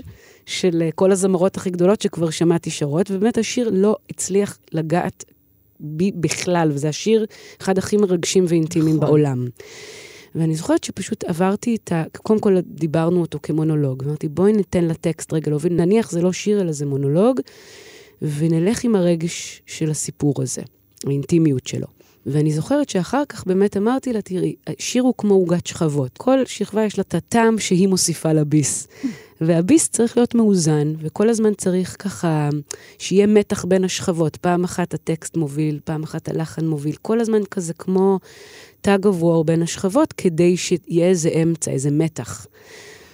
[0.46, 5.24] של אה, כל הזמרות הכי גדולות שכבר שמעתי שרות, ובאמת השיר לא הצליח לגעת
[5.80, 7.26] בי בכלל, וזה השיר
[7.60, 9.08] אחד הכי מרגשים ואינטימיים נכון.
[9.08, 9.46] בעולם.
[10.34, 12.04] ואני זוכרת שפשוט עברתי את ה...
[12.22, 14.04] קודם כל דיברנו אותו כמונולוג.
[14.04, 17.40] אמרתי, בואי ניתן לטקסט רגע להוביל, נניח זה לא שיר אלא זה מונולוג,
[18.22, 20.62] ונלך עם הרגש של הסיפור הזה,
[21.06, 21.86] האינטימיות שלו.
[22.26, 26.10] ואני זוכרת שאחר כך באמת אמרתי לה, תראי, שיר הוא כמו עוגת שכבות.
[26.18, 28.88] כל שכבה יש לה את הטעם שהיא מוסיפה לביס.
[29.40, 32.48] והביס צריך להיות מאוזן, וכל הזמן צריך ככה
[32.98, 34.36] שיהיה מתח בין השכבות.
[34.36, 36.96] פעם אחת הטקסט מוביל, פעם אחת הלחן מוביל.
[37.02, 38.18] כל הזמן כזה כמו
[38.86, 42.46] tag of war בין השכבות, כדי שיהיה איזה אמצע, איזה מתח.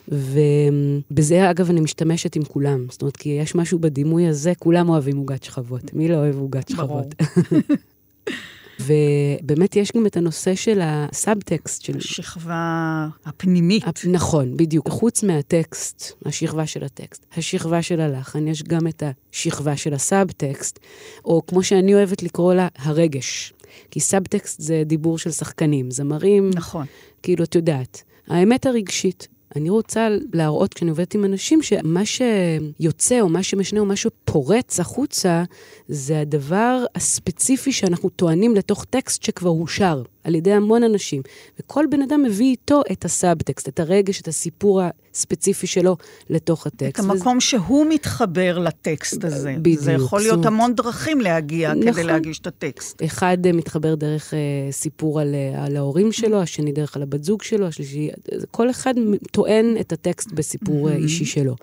[0.08, 2.86] ובזה, אגב, אני משתמשת עם כולם.
[2.90, 5.94] זאת אומרת, כי יש משהו בדימוי הזה, כולם אוהבים עוגת שכבות.
[5.94, 7.06] מי לא אוהב עוגת שכבות?
[8.80, 11.82] ובאמת יש גם את הנושא של הסאבטקסט.
[11.82, 11.96] של...
[11.96, 13.82] השכבה הפנימית.
[13.86, 14.04] הפ...
[14.04, 14.88] נכון, בדיוק.
[14.88, 19.02] חוץ מהטקסט, השכבה של הטקסט, השכבה של הלחן, יש גם את
[19.32, 20.78] השכבה של הסאבטקסט,
[21.24, 23.52] או כמו שאני אוהבת לקרוא לה, הרגש.
[23.90, 26.86] כי סאבטקסט זה דיבור של שחקנים, זמרים, נכון.
[27.22, 28.02] כאילו, את יודעת.
[28.28, 29.28] האמת הרגשית.
[29.56, 34.80] אני רוצה להראות, כשאני עובדת עם אנשים, שמה שיוצא, או מה שמשנה, או מה שפורץ
[34.80, 35.44] החוצה,
[35.88, 41.22] זה הדבר הספציפי שאנחנו טוענים לתוך טקסט שכבר אושר על ידי המון אנשים.
[41.60, 44.80] וכל בן אדם מביא איתו את הסאבטקסט, את הרגש, את הסיפור
[45.14, 45.96] הספציפי שלו
[46.30, 47.04] לתוך הטקסט.
[47.04, 47.46] את המקום וזה...
[47.46, 49.54] שהוא מתחבר לטקסט הזה.
[49.58, 49.80] בדיוק.
[49.80, 50.46] זה יכול להיות זאת...
[50.46, 51.92] המון דרכים להגיע נכון.
[51.92, 53.02] כדי להגיש את הטקסט.
[53.04, 57.24] אחד uh, מתחבר דרך uh, סיפור על, uh, על ההורים שלו, השני דרך על הבת
[57.24, 58.10] זוג שלו, השלישי...
[58.50, 58.94] כל אחד
[59.30, 61.54] טוען את הטקסט בסיפור uh, אישי שלו.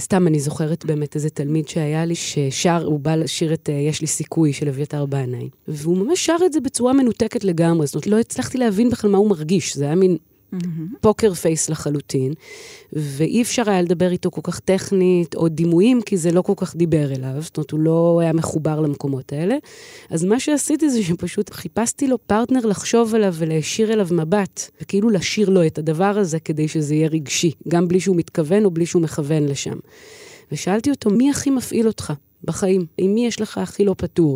[0.00, 4.06] סתם, אני זוכרת באמת איזה תלמיד שהיה לי, ששר, הוא בא לשיר את "יש לי
[4.06, 7.86] סיכוי" של אביתר בנאי, והוא ממש שר את זה בצורה מנותקת לגמרי.
[7.86, 9.76] זאת אומרת, לא הצלחתי להבין בכלל מה הוא מרגיש.
[9.76, 10.16] זה היה מין
[10.62, 10.98] mm-hmm.
[11.00, 12.32] poker face לחלוטין,
[12.92, 16.76] ואי אפשר היה לדבר איתו כל כך טכנית או דימויים, כי זה לא כל כך
[16.76, 19.56] דיבר אליו, זאת אומרת, הוא לא היה מחובר למקומות האלה.
[20.10, 25.48] אז מה שעשיתי זה שפשוט חיפשתי לו פרטנר לחשוב עליו ולהישיר אליו מבט, וכאילו לשיר
[25.48, 29.02] לו את הדבר הזה כדי שזה יהיה רגשי, גם בלי שהוא מתכוון או בלי שהוא
[29.02, 29.78] מכוון לשם.
[30.52, 32.12] ושאלתי אותו, מי הכי מפעיל אותך
[32.44, 32.86] בחיים?
[32.98, 34.30] עם מי יש לך הכי לא פתור?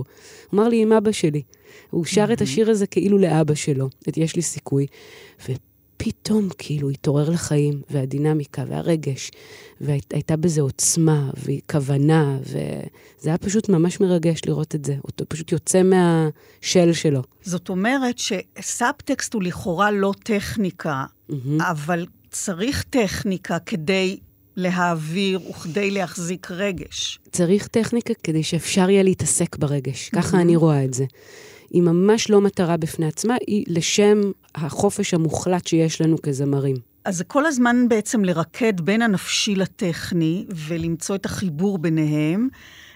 [0.51, 1.43] הוא אמר לי, עם אבא שלי.
[1.91, 4.87] הוא שר את השיר הזה כאילו לאבא שלו, את יש לי סיכוי.
[5.99, 9.31] פתאום כאילו התעורר לחיים, והדינמיקה, והרגש,
[9.81, 14.97] והייתה בזה עוצמה, וכוונה, וזה היה פשוט ממש מרגש לראות את זה.
[15.05, 17.23] אותו פשוט יוצא מהשל שלו.
[17.43, 21.35] זאת אומרת שסאבטקסט הוא לכאורה לא טכניקה, mm-hmm.
[21.61, 24.19] אבל צריך טכניקה כדי
[24.57, 27.19] להעביר וכדי להחזיק רגש.
[27.33, 30.09] צריך טכניקה כדי שאפשר יהיה להתעסק ברגש.
[30.09, 30.41] ככה.
[30.41, 31.05] אני רואה את זה.
[31.71, 34.21] היא ממש לא מטרה בפני עצמה, היא לשם
[34.61, 36.77] החופש המוחלט שיש לנו כזמרים.
[37.05, 42.49] אז זה כל הזמן בעצם לרקד בין הנפשי לטכני ולמצוא את החיבור ביניהם.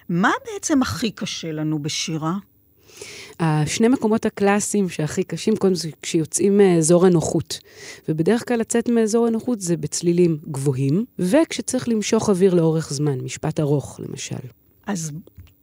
[0.08, 2.34] מה בעצם הכי קשה לנו בשירה?
[3.40, 7.58] השני מקומות הקלאסיים שהכי קשים, קודם כל כשיוצאים מאזור הנוחות.
[8.08, 14.00] ובדרך כלל לצאת מאזור הנוחות זה בצלילים גבוהים, וכשצריך למשוך אוויר לאורך זמן, משפט ארוך
[14.02, 14.36] למשל.
[14.86, 15.12] אז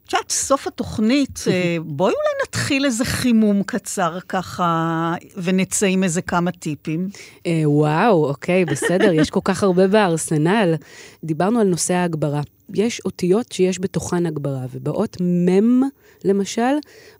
[0.10, 6.22] את יודעת, סוף התוכנית, אה, בואי אולי נתחיל איזה חימום קצר ככה, ונצא עם איזה
[6.22, 7.10] כמה טיפים.
[7.46, 10.76] אה, וואו, אוקיי, בסדר, יש כל כך הרבה בארסנל.
[11.24, 12.42] דיברנו על נושא ההגברה.
[12.74, 15.84] יש אותיות שיש בתוכן הגברה, ובאות מם,
[16.26, 16.74] למשל,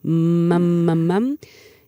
[0.06, 1.34] מממם,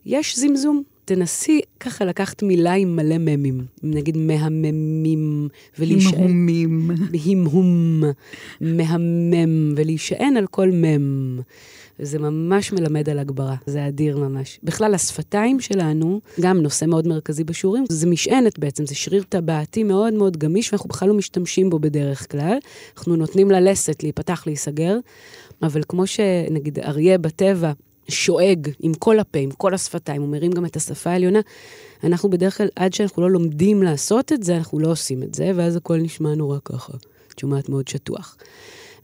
[0.06, 0.84] יש זמזום.
[1.16, 5.47] תנסי ככה לקחת מילה עם מלא ממים, נגיד מהממים,
[5.80, 6.14] ולהישען...
[6.14, 6.91] המהומים.
[7.26, 8.03] המהום,
[8.62, 11.39] מהמם, ולהישען על כל מם.
[11.99, 14.59] זה ממש מלמד על הגברה, זה אדיר ממש.
[14.64, 20.14] בכלל, השפתיים שלנו, גם נושא מאוד מרכזי בשיעורים, זה משענת בעצם, זה שריר טבעתי מאוד
[20.14, 22.57] מאוד גמיש, ואנחנו בכלל לא משתמשים בו בדרך כלל.
[22.97, 24.97] אנחנו נותנים ללסת להיפתח, להיסגר,
[25.64, 27.72] אבל כמו שנגיד אריה בטבע,
[28.12, 31.39] שואג עם כל הפה, עם כל השפתיים, הוא מרים גם את השפה העליונה.
[32.03, 35.51] אנחנו בדרך כלל, עד שאנחנו לא לומדים לעשות את זה, אנחנו לא עושים את זה,
[35.55, 36.93] ואז הכל נשמע נורא ככה.
[37.34, 38.38] את שומעת מאוד שטוח.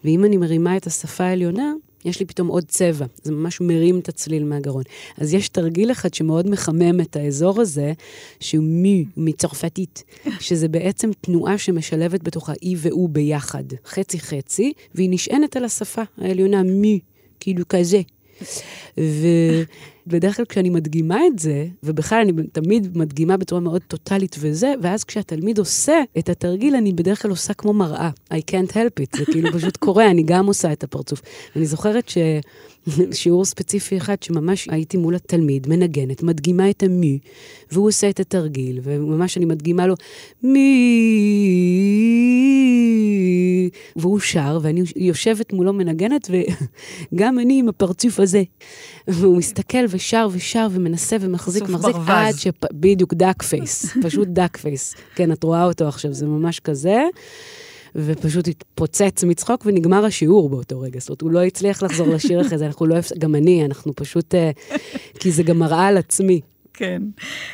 [0.03, 1.74] ואם אני מרימה את השפה העליונה,
[2.05, 4.84] יש לי פתאום עוד צבע, זה ממש מרים את הצליל מהגרון.
[5.18, 7.93] אז יש תרגיל אחד שמאוד מחמם את האזור הזה,
[8.39, 10.03] שהוא מי, מצרפתית,
[10.39, 16.99] שזה בעצם תנועה שמשלבת בתוכה אי והוא ביחד, חצי-חצי, והיא נשענת על השפה העליונה מי,
[17.39, 18.01] כאילו כזה.
[18.98, 25.04] ובדרך כלל כשאני מדגימה את זה, ובכלל אני תמיד מדגימה בצורה מאוד טוטאלית וזה, ואז
[25.04, 28.10] כשהתלמיד עושה את התרגיל, אני בדרך כלל עושה כמו מראה.
[28.34, 31.22] I can't help it, זה כאילו פשוט קורה, אני גם עושה את הפרצוף.
[31.56, 32.18] אני זוכרת ש...
[33.12, 37.20] שיעור ספציפי אחד שממש הייתי מול התלמיד, מנגנת, מדגימה את המי,
[37.72, 39.96] והוא עושה את התרגיל, וממש אני מדגימה לו
[40.44, 40.60] מי,
[43.95, 46.30] והוא שר, ואני יושבת מולו מנגנת,
[47.13, 48.43] וגם אני עם הפרצוף הזה.
[49.07, 52.47] והוא מסתכל ושר ושר ומנסה ומחזיק, מחזיק, עד ש...
[52.74, 54.95] בדיוק, duck face, פשוט duck face.
[55.15, 57.03] כן, את רואה אותו עכשיו, זה ממש כזה.
[57.95, 60.99] ופשוט התפוצץ מצחוק ונגמר השיעור באותו רגע.
[60.99, 62.95] זאת אומרת, הוא לא הצליח לחזור לשיר אחרי זה, אנחנו לא...
[63.18, 64.36] גם אני, אנחנו פשוט...
[64.36, 64.51] אה,
[65.20, 66.41] כי זה גם מראה על עצמי.
[66.74, 67.01] כן.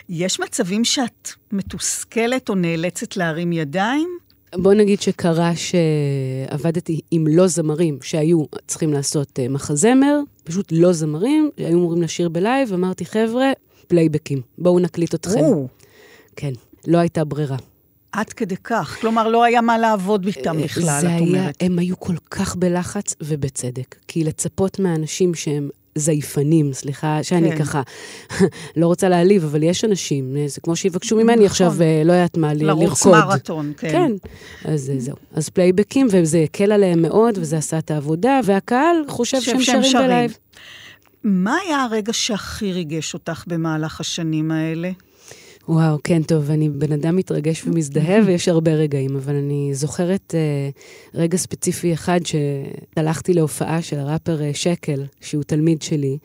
[0.09, 4.17] יש מצבים שאת מתוסכלת או נאלצת להרים ידיים?
[4.57, 11.49] בוא נגיד שקרה שעבדתי עם לא זמרים שהיו צריכים לעשות אה, מחזמר, פשוט לא זמרים,
[11.57, 13.51] שהיו אמורים לשיר בלייב, אמרתי, חבר'ה,
[13.87, 15.39] פלייבקים, בואו נקליט אתכם.
[15.39, 15.67] או.
[16.35, 16.53] כן,
[16.87, 17.57] לא הייתה ברירה.
[18.11, 18.97] עד כדי כך.
[19.01, 21.33] כלומר, לא היה מה לעבוד איתם אה, בכלל, את אומרת.
[21.33, 23.95] היה, הם היו כל כך בלחץ, ובצדק.
[24.07, 27.57] כי לצפות מאנשים שהם זייפנים, סליחה שאני כן.
[27.57, 27.81] ככה
[28.77, 31.45] לא רוצה להעליב, אבל יש אנשים, זה כמו שיבקשו ממני נכון.
[31.45, 32.67] עכשיו, אה, לא יודעת מה, לרקוד.
[32.67, 33.91] לרוץ מרתון, כן.
[33.91, 34.11] כן,
[34.65, 35.15] אז זהו.
[35.33, 40.37] אז פלייבקים, וזה הקל עליהם מאוד, וזה עשה את העבודה, והקהל חושב שהם שרים בלייב.
[41.23, 44.91] מה היה הרגע שהכי ריגש אותך במהלך השנים האלה?
[45.69, 50.69] וואו, כן, טוב, אני בן אדם מתרגש ומזדהה, ויש הרבה רגעים, אבל אני זוכרת אה,
[51.13, 56.17] רגע ספציפי אחד שהלכתי להופעה של הראפר אה, שקל, שהוא תלמיד שלי.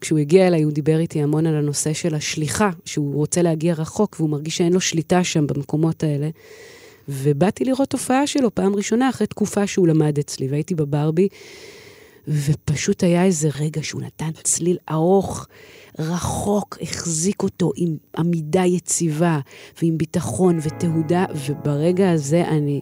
[0.00, 4.16] כשהוא הגיע אליי, הוא דיבר איתי המון על הנושא של השליחה, שהוא רוצה להגיע רחוק,
[4.18, 6.28] והוא מרגיש שאין לו שליטה שם במקומות האלה.
[7.08, 11.28] ובאתי לראות הופעה שלו פעם ראשונה, אחרי תקופה שהוא למד אצלי, והייתי בברבי,
[12.28, 15.46] ופשוט היה איזה רגע שהוא נתן צליל ארוך.
[15.98, 19.38] רחוק, החזיק אותו עם עמידה יציבה
[19.82, 22.80] ועם ביטחון ותהודה, וברגע הזה אני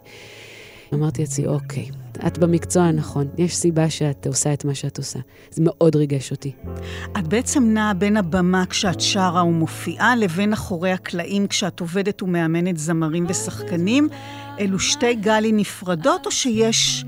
[0.94, 1.88] אמרתי לעצמי, אוקיי,
[2.26, 5.18] את במקצוע הנכון, יש סיבה שאת עושה את מה שאת עושה.
[5.50, 6.52] זה מאוד ריגש אותי.
[7.18, 13.26] את בעצם נעה בין הבמה כשאת שרה ומופיעה, לבין אחורי הקלעים כשאת עובדת ומאמנת זמרים
[13.28, 14.08] ושחקנים.
[14.60, 17.04] אלו שתי גלי נפרדות, או שיש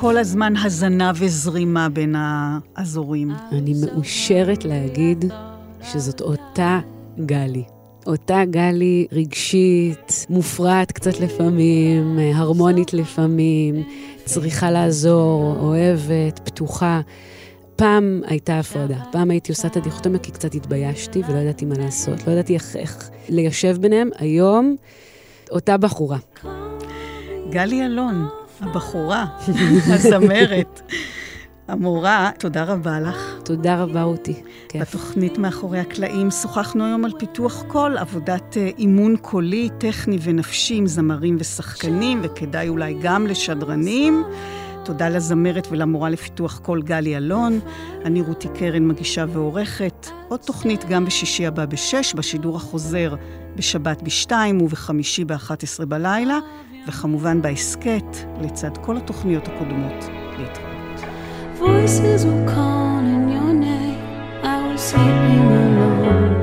[0.00, 3.30] כל הזמן הזנה וזרימה בין האזורים.
[3.52, 5.24] אני מאושרת להגיד
[5.82, 6.80] שזאת אותה
[7.26, 7.64] גלי.
[8.06, 13.82] אותה גלי רגשית, מופרעת קצת לפעמים, הרמונית לפעמים,
[14.24, 17.00] צריכה לעזור, אוהבת, פתוחה.
[17.76, 22.26] פעם הייתה הפרדה, פעם הייתי עושה את הדיכוטומיה כי קצת התביישתי ולא ידעתי מה לעשות,
[22.26, 24.10] לא ידעתי איך, איך ליישב ביניהם.
[24.18, 24.76] היום,
[25.50, 26.18] אותה בחורה.
[27.50, 28.26] גלי אלון,
[28.60, 29.26] הבחורה,
[29.94, 30.92] הזמרת,
[31.68, 33.34] המורה, תודה רבה לך.
[33.44, 34.42] תודה רבה, רותי.
[34.80, 40.86] בתוכנית מאחורי הקלעים שוחחנו היום על פיתוח קול, עבודת אה, אימון קולי, טכני ונפשי עם
[40.86, 44.24] זמרים ושחקנים, וכדאי אולי גם לשדרנים.
[44.84, 47.60] תודה לזמרת ולמורה לפיתוח קול גלי אלון.
[48.04, 50.06] אני רותי קרן, מגישה ועורכת.
[50.28, 53.14] עוד תוכנית גם בשישי הבא בשש, בשידור החוזר
[53.56, 56.38] בשבת בשתיים ובחמישי באחת עשרה בלילה.
[56.86, 60.08] וכמובן בהסכת, לצד כל התוכניות הקודמות.
[60.38, 60.76] להתראות.
[61.58, 64.00] Voices were calling your name,
[64.54, 66.34] I was sleeping alone.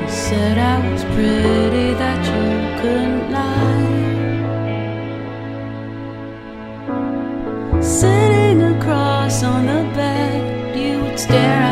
[0.00, 2.44] You said I was pretty, that you
[2.80, 4.00] couldn't lie.
[8.00, 10.40] Sitting across on the bed,
[10.82, 11.69] you would stare